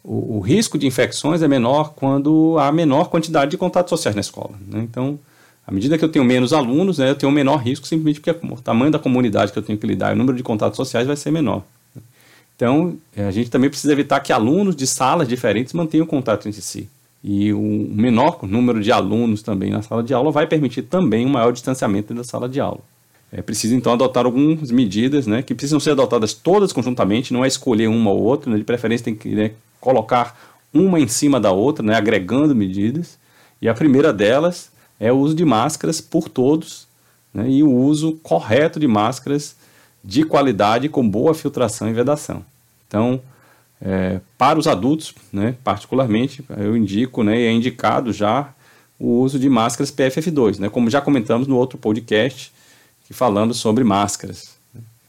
O, 0.04 0.38
o, 0.38 0.40
risco 0.40 0.78
de 0.78 0.88
infecções 0.88 1.42
é 1.42 1.48
menor 1.48 1.94
quando 1.94 2.58
há 2.60 2.72
menor 2.72 3.10
quantidade 3.10 3.52
de 3.52 3.58
contatos 3.58 3.90
sociais 3.90 4.16
na 4.16 4.22
escola. 4.22 4.56
Né? 4.68 4.80
Então, 4.82 5.20
à 5.66 5.72
medida 5.72 5.98
que 5.98 6.06
eu 6.06 6.10
tenho 6.10 6.24
menos 6.24 6.54
alunos, 6.54 6.98
né, 6.98 7.10
eu 7.10 7.16
tenho 7.16 7.30
um 7.30 7.36
menor 7.36 7.58
risco, 7.58 7.86
simplesmente 7.86 8.22
porque 8.22 8.46
o 8.46 8.62
tamanho 8.62 8.92
da 8.92 9.00
comunidade 9.00 9.52
que 9.52 9.60
eu 9.60 9.64
tenho 9.64 9.78
que 9.78 9.86
lidar 9.86 10.12
e 10.12 10.14
o 10.14 10.18
número 10.18 10.38
de 10.38 10.44
contatos 10.44 10.78
sociais 10.78 11.06
vai 11.06 11.18
ser 11.18 11.30
menor. 11.30 11.62
Então, 12.58 12.98
é, 13.16 13.24
a 13.24 13.32
gente 13.32 13.52
também 13.52 13.70
precisa 13.70 13.94
evitar 13.94 14.20
que 14.20 14.34
alunos 14.34 14.76
de 14.76 14.88
salas 14.88 15.28
diferentes 15.28 15.74
mantenham 15.74 16.08
contato 16.08 16.50
entre 16.50 16.60
si. 16.60 16.90
E 17.24 17.54
um 17.54 17.88
menor 17.94 18.40
número 18.44 18.82
de 18.82 18.92
alunos 18.92 19.44
também 19.44 19.70
na 19.70 19.84
sala 19.84 20.02
de 20.02 20.12
aula 20.12 20.32
vai 20.32 20.48
permitir 20.48 20.82
também 20.82 21.24
um 21.24 21.30
maior 21.30 21.54
distanciamento 21.54 22.16
da 22.16 22.24
sala 22.24 22.50
de 22.50 22.60
aula. 22.60 22.82
É 23.32 23.44
preciso, 23.44 23.76
então, 23.76 23.94
adotar 23.94 24.26
algumas 24.26 24.72
medidas 24.72 25.28
né, 25.28 25.44
que 25.44 25.54
precisam 25.54 25.80
ser 25.80 25.92
adotadas 25.92 26.34
todas 26.34 26.74
conjuntamente, 26.74 27.32
não 27.32 27.46
é 27.46 27.48
escolher 27.48 27.88
uma 27.88 28.10
ou 28.10 28.24
outra, 28.24 28.50
né, 28.50 28.58
de 28.58 28.64
preferência 28.64 29.06
tem 29.06 29.16
que 29.16 29.30
né, 29.30 29.52
colocar 29.80 30.36
uma 30.74 31.00
em 31.00 31.08
cima 31.08 31.40
da 31.40 31.52
outra, 31.52 31.86
né, 31.86 31.96
agregando 31.96 32.56
medidas. 32.56 33.20
E 33.62 33.70
a 33.70 33.74
primeira 33.74 34.12
delas 34.12 34.72
é 35.00 35.12
o 35.12 35.18
uso 35.18 35.36
de 35.36 35.46
máscaras 35.46 36.02
por 36.02 36.28
todos 36.28 36.88
né, 37.32 37.48
e 37.48 37.62
o 37.62 37.72
uso 37.72 38.14
correto 38.24 38.80
de 38.80 38.88
máscaras 38.88 39.56
de 40.08 40.24
qualidade 40.24 40.88
com 40.88 41.08
boa 41.08 41.34
filtração 41.34 41.90
e 41.90 41.94
vedação. 41.94 42.42
Então, 42.88 43.20
é, 43.82 44.22
para 44.38 44.58
os 44.58 44.66
adultos, 44.66 45.14
né, 45.34 45.54
particularmente, 45.66 46.46
eu 46.58 46.78
indico 46.78 47.24
né, 47.24 47.38
e 47.38 47.46
é 47.46 47.52
indicado 47.52 48.14
já 48.14 48.54
o 48.98 49.20
uso 49.20 49.38
de 49.38 49.50
máscaras 49.50 49.92
PFF2, 49.92 50.60
né, 50.60 50.70
como 50.70 50.90
já 50.90 51.02
comentamos 51.02 51.46
no 51.46 51.58
outro 51.58 51.78
podcast 51.78 52.54
falando 53.12 53.54
sobre 53.54 53.84
máscaras. 53.84 54.56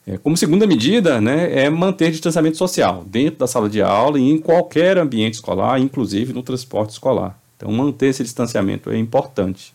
É, 0.04 0.18
como 0.18 0.36
segunda 0.36 0.66
medida, 0.66 1.20
né, 1.20 1.64
é 1.64 1.70
manter 1.70 2.10
distanciamento 2.10 2.56
social 2.56 3.04
dentro 3.06 3.38
da 3.38 3.46
sala 3.46 3.70
de 3.70 3.80
aula 3.80 4.18
e 4.18 4.28
em 4.28 4.38
qualquer 4.38 4.98
ambiente 4.98 5.34
escolar, 5.34 5.80
inclusive 5.80 6.32
no 6.32 6.42
transporte 6.42 6.90
escolar. 6.90 7.38
Então, 7.56 7.70
manter 7.70 8.08
esse 8.08 8.24
distanciamento 8.24 8.90
é 8.90 8.98
importante. 8.98 9.72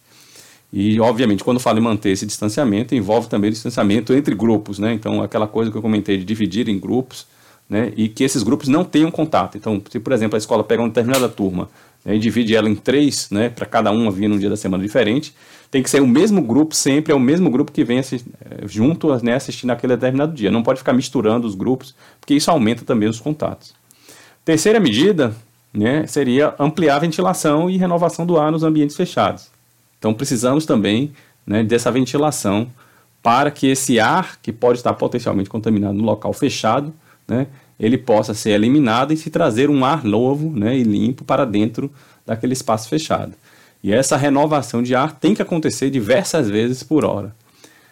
E, 0.76 1.00
obviamente, 1.00 1.44
quando 1.44 1.60
falo 1.60 1.78
em 1.78 1.84
manter 1.84 2.10
esse 2.10 2.26
distanciamento, 2.26 2.96
envolve 2.96 3.30
também 3.30 3.52
o 3.52 3.54
distanciamento 3.54 4.12
entre 4.12 4.34
grupos, 4.34 4.80
né? 4.80 4.92
Então, 4.92 5.22
aquela 5.22 5.48
coisa 5.48 5.70
que 5.70 5.78
eu 5.78 5.84
comentei 5.84 6.18
de 6.18 6.26
dividir 6.26 6.68
em 6.68 6.80
grupos, 6.80 7.28
né? 7.70 7.94
E 7.96 8.10
que 8.10 8.24
esses 8.24 8.42
grupos 8.42 8.68
não 8.68 8.84
tenham 8.84 9.12
contato. 9.12 9.56
Então, 9.56 9.80
se, 9.88 10.00
por 10.00 10.12
exemplo, 10.12 10.36
a 10.36 10.40
escola 10.40 10.64
pega 10.64 10.82
uma 10.82 10.88
determinada 10.88 11.30
turma 11.30 11.70
né, 12.04 12.16
e 12.16 12.20
divide 12.20 12.56
ela 12.56 12.68
em 12.68 12.74
três, 12.74 13.30
né? 13.30 13.50
Para 13.50 13.68
cada 13.68 13.92
uma 13.92 14.10
vir 14.10 14.28
num 14.28 14.40
dia 14.40 14.50
da 14.50 14.58
semana 14.58 14.82
diferente, 14.82 15.36
tem 15.70 15.84
que 15.84 15.90
ser 15.92 16.02
o 16.02 16.08
mesmo 16.08 16.42
grupo 16.42 16.74
sempre, 16.74 17.14
é 17.14 17.16
o 17.16 17.20
mesmo 17.20 17.52
grupo 17.52 17.72
que 17.72 17.84
vem 17.84 18.00
assist, 18.00 18.28
eh, 18.44 18.68
junto, 18.68 19.16
né? 19.24 19.36
Assistindo 19.36 19.70
aquele 19.70 19.96
determinado 19.96 20.34
dia. 20.34 20.50
Não 20.50 20.64
pode 20.64 20.80
ficar 20.80 20.94
misturando 20.94 21.46
os 21.46 21.54
grupos, 21.54 21.94
porque 22.20 22.34
isso 22.34 22.50
aumenta 22.50 22.84
também 22.84 23.08
os 23.08 23.20
contatos. 23.20 23.76
Terceira 24.44 24.80
medida, 24.80 25.36
né? 25.72 26.08
Seria 26.08 26.56
ampliar 26.58 26.96
a 26.96 27.00
ventilação 27.00 27.70
e 27.70 27.78
renovação 27.78 28.26
do 28.26 28.40
ar 28.40 28.52
nos 28.52 28.64
ambientes 28.64 28.96
fechados. 28.96 29.54
Então 30.04 30.14
precisamos 30.14 30.66
também 30.66 31.14
né, 31.48 31.64
dessa 31.64 31.90
ventilação 31.90 32.68
para 33.22 33.50
que 33.50 33.68
esse 33.68 34.02
ar 34.02 34.38
que 34.42 34.52
pode 34.52 34.80
estar 34.80 34.94
potencialmente 34.96 35.50
contaminado 35.50 35.94
no 35.94 36.04
local 36.04 36.34
fechado, 36.34 36.94
né, 37.26 37.48
ele 37.80 37.98
possa 37.98 38.34
ser 38.34 38.50
eliminado 38.50 39.14
e 39.14 39.18
se 39.18 39.30
trazer 39.30 39.70
um 39.70 39.86
ar 39.86 40.04
novo 40.04 40.50
né, 40.50 40.78
e 40.78 40.84
limpo 40.84 41.24
para 41.24 41.46
dentro 41.46 41.90
daquele 42.26 42.52
espaço 42.52 42.90
fechado. 42.90 43.32
E 43.82 43.94
essa 43.94 44.18
renovação 44.18 44.84
de 44.84 44.94
ar 44.94 45.18
tem 45.18 45.34
que 45.34 45.42
acontecer 45.42 45.90
diversas 45.90 46.50
vezes 46.50 46.84
por 46.84 47.06
hora. 47.06 47.34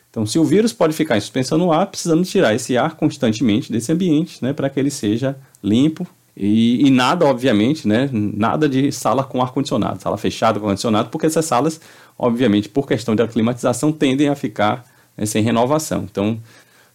Então, 0.09 0.25
se 0.25 0.37
o 0.37 0.43
vírus 0.43 0.73
pode 0.73 0.93
ficar 0.93 1.15
em 1.15 1.21
suspensão 1.21 1.57
no 1.57 1.71
ar, 1.71 1.87
precisamos 1.87 2.29
tirar 2.29 2.53
esse 2.53 2.77
ar 2.77 2.95
constantemente 2.95 3.71
desse 3.71 3.89
ambiente, 3.89 4.43
né, 4.43 4.51
para 4.51 4.69
que 4.69 4.77
ele 4.77 4.91
seja 4.91 5.37
limpo 5.63 6.05
e, 6.35 6.87
e, 6.87 6.89
nada, 6.89 7.25
obviamente, 7.25 7.87
né, 7.87 8.09
nada 8.11 8.67
de 8.69 8.91
sala 8.91 9.23
com 9.23 9.41
ar-condicionado, 9.41 10.01
sala 10.01 10.17
fechada 10.17 10.59
com 10.59 10.65
ar-condicionado, 10.65 11.09
porque 11.09 11.25
essas 11.25 11.45
salas 11.45 11.79
obviamente, 12.21 12.69
por 12.69 12.87
questão 12.87 13.15
de 13.15 13.23
aclimatização, 13.23 13.91
tendem 13.91 14.29
a 14.29 14.35
ficar 14.35 14.85
né, 15.17 15.25
sem 15.25 15.43
renovação. 15.43 16.05
Então, 16.09 16.39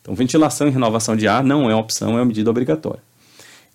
então, 0.00 0.14
ventilação 0.14 0.68
e 0.68 0.70
renovação 0.70 1.16
de 1.16 1.26
ar 1.26 1.42
não 1.42 1.68
é 1.68 1.74
opção, 1.74 2.10
é 2.10 2.20
uma 2.20 2.24
medida 2.24 2.48
obrigatória. 2.48 3.02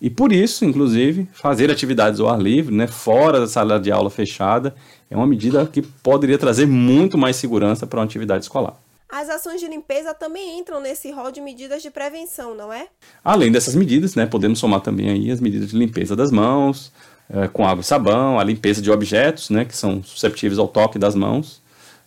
E 0.00 0.08
por 0.08 0.32
isso, 0.32 0.64
inclusive, 0.64 1.28
fazer 1.34 1.70
atividades 1.70 2.18
ao 2.20 2.30
ar 2.30 2.40
livre, 2.40 2.74
né, 2.74 2.86
fora 2.86 3.38
da 3.38 3.46
sala 3.46 3.78
de 3.78 3.92
aula 3.92 4.08
fechada, 4.08 4.74
é 5.10 5.16
uma 5.16 5.26
medida 5.26 5.66
que 5.66 5.82
poderia 5.82 6.38
trazer 6.38 6.66
muito 6.66 7.18
mais 7.18 7.36
segurança 7.36 7.86
para 7.86 8.00
uma 8.00 8.06
atividade 8.06 8.44
escolar. 8.44 8.74
As 9.12 9.28
ações 9.28 9.60
de 9.60 9.68
limpeza 9.68 10.14
também 10.14 10.58
entram 10.58 10.80
nesse 10.80 11.10
rol 11.10 11.30
de 11.30 11.38
medidas 11.38 11.82
de 11.82 11.90
prevenção, 11.90 12.54
não 12.54 12.72
é? 12.72 12.86
Além 13.22 13.52
dessas 13.52 13.74
medidas, 13.74 14.14
né, 14.14 14.24
podemos 14.24 14.58
somar 14.58 14.80
também 14.80 15.10
aí 15.10 15.30
as 15.30 15.38
medidas 15.38 15.68
de 15.68 15.76
limpeza 15.76 16.16
das 16.16 16.30
mãos, 16.30 16.90
é, 17.28 17.46
com 17.46 17.66
água 17.66 17.82
e 17.82 17.84
sabão, 17.84 18.40
a 18.40 18.42
limpeza 18.42 18.80
de 18.80 18.90
objetos, 18.90 19.50
né, 19.50 19.66
que 19.66 19.76
são 19.76 20.02
susceptíveis 20.02 20.58
ao 20.58 20.66
toque 20.66 20.98
das 20.98 21.14
mãos, 21.14 21.60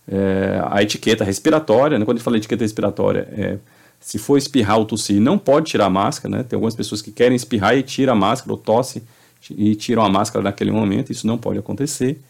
é, 0.08 0.60
a 0.68 0.82
etiqueta 0.82 1.22
respiratória, 1.22 1.96
né, 1.96 2.04
quando 2.04 2.18
eu 2.18 2.24
falo 2.24 2.36
etiqueta 2.38 2.64
respiratória, 2.64 3.28
é, 3.30 3.58
se 4.00 4.18
for 4.18 4.36
espirrar 4.36 4.78
ou 4.78 4.84
tossir, 4.84 5.20
não 5.20 5.38
pode 5.38 5.66
tirar 5.70 5.86
a 5.86 5.90
máscara, 5.90 6.38
né, 6.38 6.42
tem 6.42 6.56
algumas 6.56 6.74
pessoas 6.74 7.00
que 7.00 7.12
querem 7.12 7.36
espirrar 7.36 7.76
e 7.76 7.84
tiram 7.84 8.14
a 8.14 8.16
máscara, 8.16 8.50
ou 8.50 8.58
tosse 8.58 9.00
e 9.48 9.76
tiram 9.76 10.04
a 10.04 10.08
máscara 10.08 10.42
naquele 10.42 10.72
momento, 10.72 11.12
isso 11.12 11.24
não 11.24 11.38
pode 11.38 11.56
acontecer. 11.56 12.20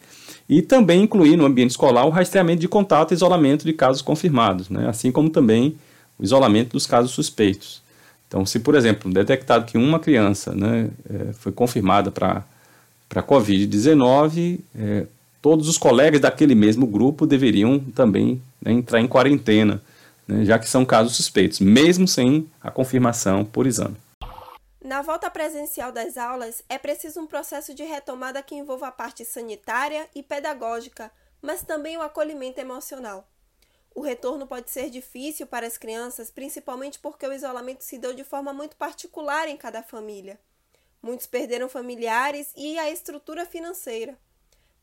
E 0.48 0.62
também 0.62 1.02
incluir 1.02 1.36
no 1.36 1.44
ambiente 1.44 1.70
escolar 1.70 2.04
o 2.04 2.10
rastreamento 2.10 2.60
de 2.60 2.68
contato 2.68 3.10
e 3.10 3.14
isolamento 3.14 3.64
de 3.64 3.72
casos 3.72 4.00
confirmados, 4.00 4.68
né, 4.68 4.88
assim 4.88 5.10
como 5.10 5.28
também 5.28 5.76
o 6.18 6.24
isolamento 6.24 6.72
dos 6.72 6.86
casos 6.86 7.10
suspeitos. 7.10 7.82
Então, 8.28 8.44
se, 8.44 8.60
por 8.60 8.74
exemplo, 8.74 9.12
detectado 9.12 9.64
que 9.64 9.78
uma 9.78 9.98
criança 9.98 10.52
né, 10.54 10.90
é, 11.08 11.32
foi 11.32 11.52
confirmada 11.52 12.10
para 12.10 12.44
a 13.14 13.22
Covid-19, 13.22 14.60
é, 14.74 15.06
todos 15.40 15.68
os 15.68 15.78
colegas 15.78 16.20
daquele 16.20 16.54
mesmo 16.54 16.86
grupo 16.86 17.26
deveriam 17.26 17.78
também 17.78 18.40
né, 18.60 18.72
entrar 18.72 19.00
em 19.00 19.06
quarentena, 19.06 19.80
né, 20.26 20.44
já 20.44 20.58
que 20.58 20.68
são 20.68 20.84
casos 20.84 21.16
suspeitos, 21.16 21.60
mesmo 21.60 22.08
sem 22.08 22.46
a 22.60 22.70
confirmação 22.70 23.44
por 23.44 23.66
exame. 23.66 23.96
Na 24.86 25.02
volta 25.02 25.28
presencial 25.28 25.90
das 25.90 26.16
aulas, 26.16 26.62
é 26.68 26.78
preciso 26.78 27.20
um 27.20 27.26
processo 27.26 27.74
de 27.74 27.82
retomada 27.82 28.40
que 28.40 28.54
envolva 28.54 28.86
a 28.86 28.92
parte 28.92 29.24
sanitária 29.24 30.08
e 30.14 30.22
pedagógica, 30.22 31.10
mas 31.42 31.64
também 31.64 31.96
o 31.96 32.02
acolhimento 32.02 32.60
emocional. 32.60 33.28
O 33.92 34.00
retorno 34.00 34.46
pode 34.46 34.70
ser 34.70 34.88
difícil 34.88 35.44
para 35.44 35.66
as 35.66 35.76
crianças, 35.76 36.30
principalmente 36.30 37.00
porque 37.00 37.26
o 37.26 37.32
isolamento 37.32 37.82
se 37.82 37.98
deu 37.98 38.14
de 38.14 38.22
forma 38.22 38.52
muito 38.52 38.76
particular 38.76 39.48
em 39.48 39.56
cada 39.56 39.82
família. 39.82 40.38
Muitos 41.02 41.26
perderam 41.26 41.68
familiares 41.68 42.52
e 42.54 42.78
a 42.78 42.88
estrutura 42.88 43.44
financeira. 43.44 44.16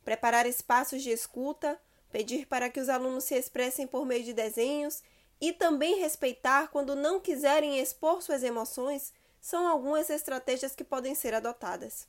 Preparar 0.03 0.45
espaços 0.45 1.01
de 1.01 1.11
escuta, 1.11 1.79
pedir 2.11 2.45
para 2.45 2.69
que 2.69 2.81
os 2.81 2.89
alunos 2.89 3.23
se 3.23 3.35
expressem 3.35 3.87
por 3.87 4.05
meio 4.05 4.25
de 4.25 4.33
desenhos 4.33 5.01
e 5.39 5.53
também 5.53 6.01
respeitar 6.01 6.67
quando 6.67 6.93
não 6.93 7.21
quiserem 7.21 7.79
expor 7.79 8.21
suas 8.21 8.43
emoções 8.43 9.13
são 9.43 9.67
algumas 9.67 10.09
estratégias 10.09 10.73
que 10.73 10.85
podem 10.85 11.13
ser 11.13 11.33
adotadas. 11.33 12.07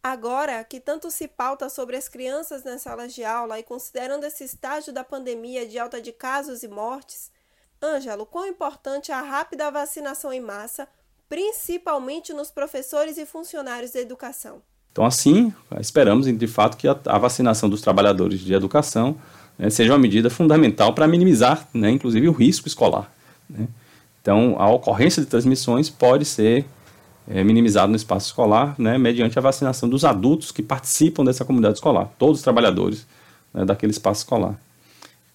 Agora 0.00 0.62
que 0.62 0.78
tanto 0.78 1.10
se 1.10 1.26
pauta 1.26 1.68
sobre 1.68 1.96
as 1.96 2.08
crianças 2.08 2.62
nas 2.62 2.82
salas 2.82 3.12
de 3.12 3.24
aula 3.24 3.58
e 3.58 3.64
considerando 3.64 4.22
esse 4.22 4.44
estágio 4.44 4.92
da 4.92 5.02
pandemia 5.02 5.66
de 5.66 5.80
alta 5.80 6.00
de 6.00 6.12
casos 6.12 6.62
e 6.62 6.68
mortes, 6.68 7.32
Ângelo, 7.82 8.24
quão 8.24 8.46
importante 8.46 9.10
é 9.10 9.14
a 9.16 9.20
rápida 9.20 9.68
vacinação 9.68 10.32
em 10.32 10.40
massa, 10.40 10.86
principalmente 11.28 12.32
nos 12.32 12.52
professores 12.52 13.18
e 13.18 13.26
funcionários 13.26 13.90
da 13.90 14.00
educação? 14.00 14.62
Então, 14.92 15.04
assim, 15.04 15.52
esperamos 15.80 16.26
de 16.26 16.46
fato 16.46 16.76
que 16.76 16.86
a, 16.86 17.18
vacinação 17.18 17.68
dos 17.68 17.80
trabalhadores 17.80 18.38
de 18.38 18.54
educação 18.54 19.18
né, 19.58 19.70
seja 19.70 19.92
uma 19.92 19.98
medida 19.98 20.30
fundamental 20.30 20.94
para 20.94 21.08
minimizar, 21.08 21.68
né, 21.74 21.90
inclusive, 21.90 22.28
o 22.28 22.32
risco 22.32 22.68
escolar. 22.68 23.12
Né? 23.50 23.66
Então, 24.22 24.54
a 24.56 24.70
ocorrência 24.70 25.20
de 25.20 25.28
transmissões 25.28 25.90
pode 25.90 26.24
ser 26.24 26.64
é, 27.28 27.42
minimizado 27.42 27.90
no 27.90 27.96
espaço 27.96 28.26
escolar, 28.28 28.74
né, 28.78 28.98
mediante 28.98 29.38
a 29.38 29.42
vacinação 29.42 29.88
dos 29.88 30.04
adultos 30.04 30.50
que 30.52 30.62
participam 30.62 31.24
dessa 31.24 31.44
comunidade 31.44 31.74
escolar, 31.74 32.10
todos 32.18 32.38
os 32.38 32.42
trabalhadores 32.42 33.06
né, 33.52 33.64
daquele 33.64 33.92
espaço 33.92 34.20
escolar. 34.20 34.58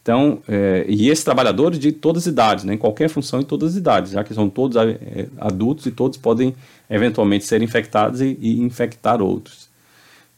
Então, 0.02 0.40
é, 0.48 0.84
e 0.88 1.10
esses 1.10 1.24
trabalhadores 1.24 1.78
de 1.78 1.92
todas 1.92 2.24
as 2.24 2.28
idades, 2.28 2.64
né, 2.64 2.74
em 2.74 2.78
qualquer 2.78 3.08
função 3.08 3.40
em 3.40 3.44
todas 3.44 3.72
as 3.72 3.78
idades, 3.78 4.12
já 4.14 4.24
que 4.24 4.34
são 4.34 4.50
todos 4.50 4.76
é, 4.78 5.28
adultos 5.38 5.86
e 5.86 5.92
todos 5.92 6.18
podem 6.18 6.56
eventualmente 6.90 7.46
ser 7.46 7.62
infectados 7.62 8.20
e, 8.20 8.38
e 8.42 8.60
infectar 8.62 9.22
outros. 9.22 9.70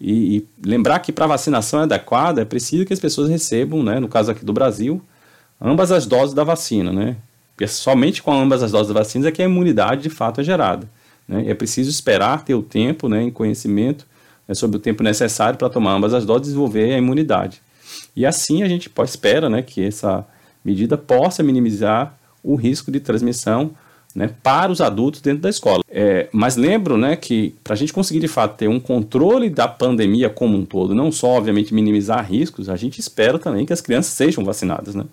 E, 0.02 0.38
e 0.38 0.48
lembrar 0.68 1.00
que 1.00 1.14
para 1.14 1.28
vacinação 1.28 1.80
adequada 1.80 2.42
é 2.42 2.46
preciso 2.46 2.86
que 2.86 2.94
as 2.94 3.00
pessoas 3.00 3.30
recebam, 3.30 3.82
né, 3.82 4.00
no 4.00 4.10
caso 4.10 4.32
aqui 4.32 4.44
do 4.44 4.52
Brasil, 4.52 5.02
ambas 5.62 5.92
as 5.92 6.06
doses 6.06 6.34
da 6.34 6.44
vacina, 6.44 6.92
né? 6.92 7.16
Porque 7.56 7.68
somente 7.68 8.22
com 8.22 8.34
ambas 8.34 8.62
as 8.64 8.72
doses 8.72 8.90
da 8.90 9.00
vacina 9.00 9.28
é 9.30 9.32
que 9.32 9.42
a 9.42 9.46
imunidade 9.46 10.02
de 10.02 10.10
fato 10.10 10.42
é 10.42 10.44
gerada. 10.44 10.90
Né? 11.28 11.50
É 11.50 11.54
preciso 11.54 11.90
esperar 11.90 12.44
ter 12.44 12.56
o 12.56 12.62
tempo 12.62 13.08
né, 13.08 13.26
e 13.26 13.32
conhecimento 13.32 14.06
né, 14.48 14.54
sobre 14.54 14.78
o 14.78 14.80
tempo 14.80 15.04
necessário 15.04 15.58
para 15.58 15.70
tomar 15.70 15.94
ambas 15.94 16.14
as 16.14 16.26
doses 16.26 16.48
e 16.48 16.52
desenvolver 16.52 16.94
a 16.94 16.98
imunidade. 16.98 17.62
E 18.16 18.26
assim 18.26 18.64
a 18.64 18.68
gente 18.68 18.90
pode, 18.90 19.10
espera 19.10 19.50
né, 19.50 19.62
que 19.62 19.84
essa 19.84 20.26
medida 20.64 20.98
possa 20.98 21.44
minimizar 21.44 22.18
o 22.44 22.56
risco 22.56 22.92
de 22.92 23.00
transmissão 23.00 23.72
né, 24.16 24.30
para 24.44 24.72
os 24.72 24.82
adultos 24.82 25.22
dentro 25.22 25.42
da 25.42 25.50
escola. 25.50 25.82
É, 25.90 26.28
mas 26.32 26.56
lembro 26.56 26.98
né, 26.98 27.16
que 27.16 27.56
para 27.64 27.74
a 27.74 27.78
gente 27.78 27.92
conseguir 27.92 28.20
de 28.20 28.28
fato 28.28 28.58
ter 28.58 28.68
um 28.68 28.80
controle 28.80 29.50
da 29.50 29.68
pandemia 29.68 30.30
como 30.30 30.58
um 30.58 30.66
todo, 30.66 30.94
não 30.94 31.12
só 31.12 31.30
obviamente 31.30 31.74
minimizar 31.74 32.26
riscos, 32.30 32.70
a 32.70 32.76
gente 32.76 33.00
espera 33.00 33.40
também 33.40 33.66
que 33.66 33.74
as 33.74 33.82
crianças 33.82 34.14
sejam 34.14 34.44
vacinadas. 34.44 34.94
Né? 34.94 35.06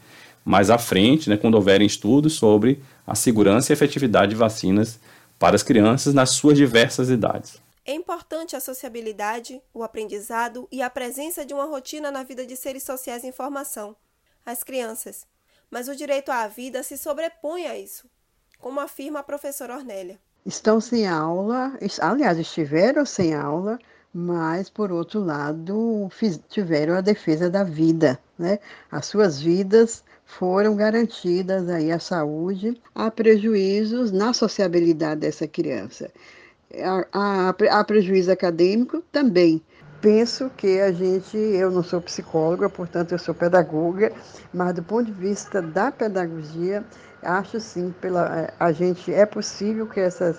Mais 0.45 0.71
à 0.71 0.79
frente, 0.79 1.31
né, 1.31 1.37
quando 1.37 1.55
houverem 1.55 1.87
estudos 1.87 2.35
sobre 2.35 2.81
a 3.07 3.15
segurança 3.15 3.73
e 3.73 3.75
efetividade 3.75 4.31
de 4.31 4.37
vacinas 4.37 4.99
para 5.41 5.57
as 5.57 5.63
crianças 5.63 6.13
nas 6.13 6.33
suas 6.33 6.59
diversas 6.59 7.09
idades. 7.09 7.59
É 7.87 7.95
importante 7.95 8.55
a 8.55 8.61
sociabilidade, 8.61 9.61
o 9.73 9.83
aprendizado 9.83 10.69
e 10.71 10.83
a 10.83 10.91
presença 10.91 11.47
de 11.47 11.55
uma 11.55 11.65
rotina 11.65 12.11
na 12.11 12.23
vida 12.23 12.47
de 12.47 12.55
seres 12.55 12.83
sociais 12.83 13.25
em 13.25 13.33
formação, 13.33 13.97
as 14.45 14.63
crianças. 14.63 15.27
Mas 15.71 15.89
o 15.89 15.97
direito 15.97 16.31
à 16.31 16.47
vida 16.47 16.83
se 16.83 16.99
sobrepõe 16.99 17.67
a 17.67 17.79
isso, 17.79 18.07
como 18.59 18.81
afirma 18.81 19.21
a 19.21 19.23
professora 19.23 19.75
Ornélia. 19.77 20.21
Estão 20.45 20.79
sem 20.79 21.09
aula, 21.09 21.73
aliás, 22.03 22.39
estiveram 22.39 23.07
sem 23.07 23.35
aula, 23.35 23.79
mas, 24.13 24.69
por 24.69 24.93
outro 24.93 25.21
lado, 25.21 26.11
tiveram 26.51 26.97
a 26.97 27.01
defesa 27.01 27.49
da 27.49 27.65
vida. 27.65 28.21
Né? 28.39 28.59
As 28.91 29.07
suas 29.07 29.41
vidas 29.41 30.05
foram 30.39 30.77
garantidas 30.77 31.69
aí 31.69 31.91
a 31.91 31.99
saúde, 31.99 32.81
há 32.95 33.11
prejuízos 33.11 34.13
na 34.13 34.33
sociabilidade 34.33 35.23
dessa 35.23 35.47
criança. 35.47 36.11
Há, 37.13 37.85
prejuízo 37.85 38.31
acadêmico 38.31 39.03
também. 39.11 39.61
Penso 40.01 40.51
que 40.57 40.81
a 40.81 40.93
gente, 40.93 41.37
eu 41.37 41.71
não 41.71 41.83
sou 41.83 42.01
psicóloga, 42.01 42.71
portanto 42.71 43.13
eu 43.13 43.19
sou 43.19 43.35
pedagoga, 43.35 44.13
mas 44.55 44.75
do 44.75 44.83
ponto 44.83 45.07
de 45.07 45.13
vista 45.13 45.61
da 45.61 45.91
pedagogia, 45.91 46.85
acho 47.23 47.61
sim, 47.61 47.95
pela, 48.01 48.51
a 48.59 48.73
gente 48.73 49.13
é 49.13 49.27
possível 49.27 49.87
que 49.87 50.01
essas, 50.01 50.37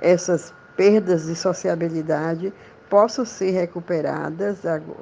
essas 0.00 0.54
perdas 0.76 1.26
de 1.26 1.34
sociabilidade 1.34 2.52
possam 2.88 3.24
ser 3.24 3.50
recuperadas 3.50 4.58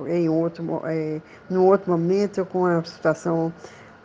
em 0.09 0.29
outro, 0.29 0.83
é, 0.87 1.21
no 1.51 1.67
outro 1.67 1.93
momento 1.93 2.45
com 2.47 2.65
a 2.65 2.83
situação 2.83 3.53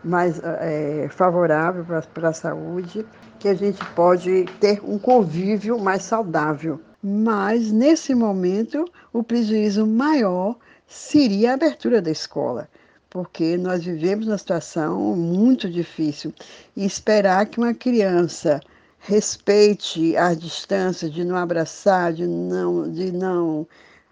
mais 0.03 0.39
é, 0.43 1.07
favorável 1.09 1.85
para 2.13 2.29
a 2.29 2.33
saúde, 2.33 3.05
que 3.39 3.47
a 3.47 3.53
gente 3.53 3.83
pode 3.93 4.45
ter 4.59 4.81
um 4.83 4.97
convívio 4.97 5.77
mais 5.79 6.03
saudável. 6.03 6.79
Mas, 7.01 7.71
nesse 7.71 8.15
momento, 8.15 8.85
o 9.13 9.23
prejuízo 9.23 9.85
maior 9.85 10.55
seria 10.87 11.51
a 11.51 11.53
abertura 11.53 12.01
da 12.01 12.09
escola, 12.09 12.67
porque 13.09 13.57
nós 13.57 13.83
vivemos 13.83 14.27
uma 14.27 14.37
situação 14.37 15.15
muito 15.15 15.69
difícil. 15.69 16.33
E 16.75 16.85
esperar 16.85 17.45
que 17.45 17.59
uma 17.59 17.73
criança 17.73 18.59
respeite 18.99 20.17
a 20.17 20.33
distância, 20.33 21.09
de 21.09 21.23
não 21.23 21.37
abraçar, 21.37 22.11
de 22.13 22.25
não, 22.27 22.91
de 22.91 23.11
não, 23.11 23.67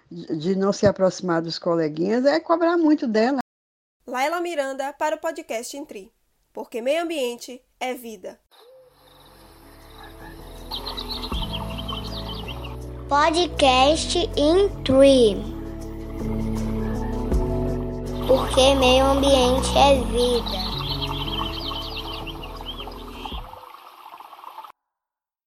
de 0.09 0.55
não 0.55 0.71
se 0.71 0.85
aproximar 0.85 1.41
dos 1.41 1.57
coleguinhas, 1.57 2.25
é 2.25 2.39
cobrar 2.39 2.77
muito 2.77 3.07
dela. 3.07 3.39
Laila 4.07 4.39
Miranda 4.39 4.93
para 4.93 5.15
o 5.15 5.19
podcast 5.19 5.75
Intri, 5.75 6.13
porque 6.53 6.79
meio 6.79 7.01
ambiente 7.01 7.59
é 7.79 7.95
vida. 7.95 8.39
Podcast 13.09 14.19
Intri, 14.37 15.37
porque 18.27 18.75
meio 18.75 19.05
ambiente 19.05 19.75
é 19.75 19.95
vida. 19.95 20.74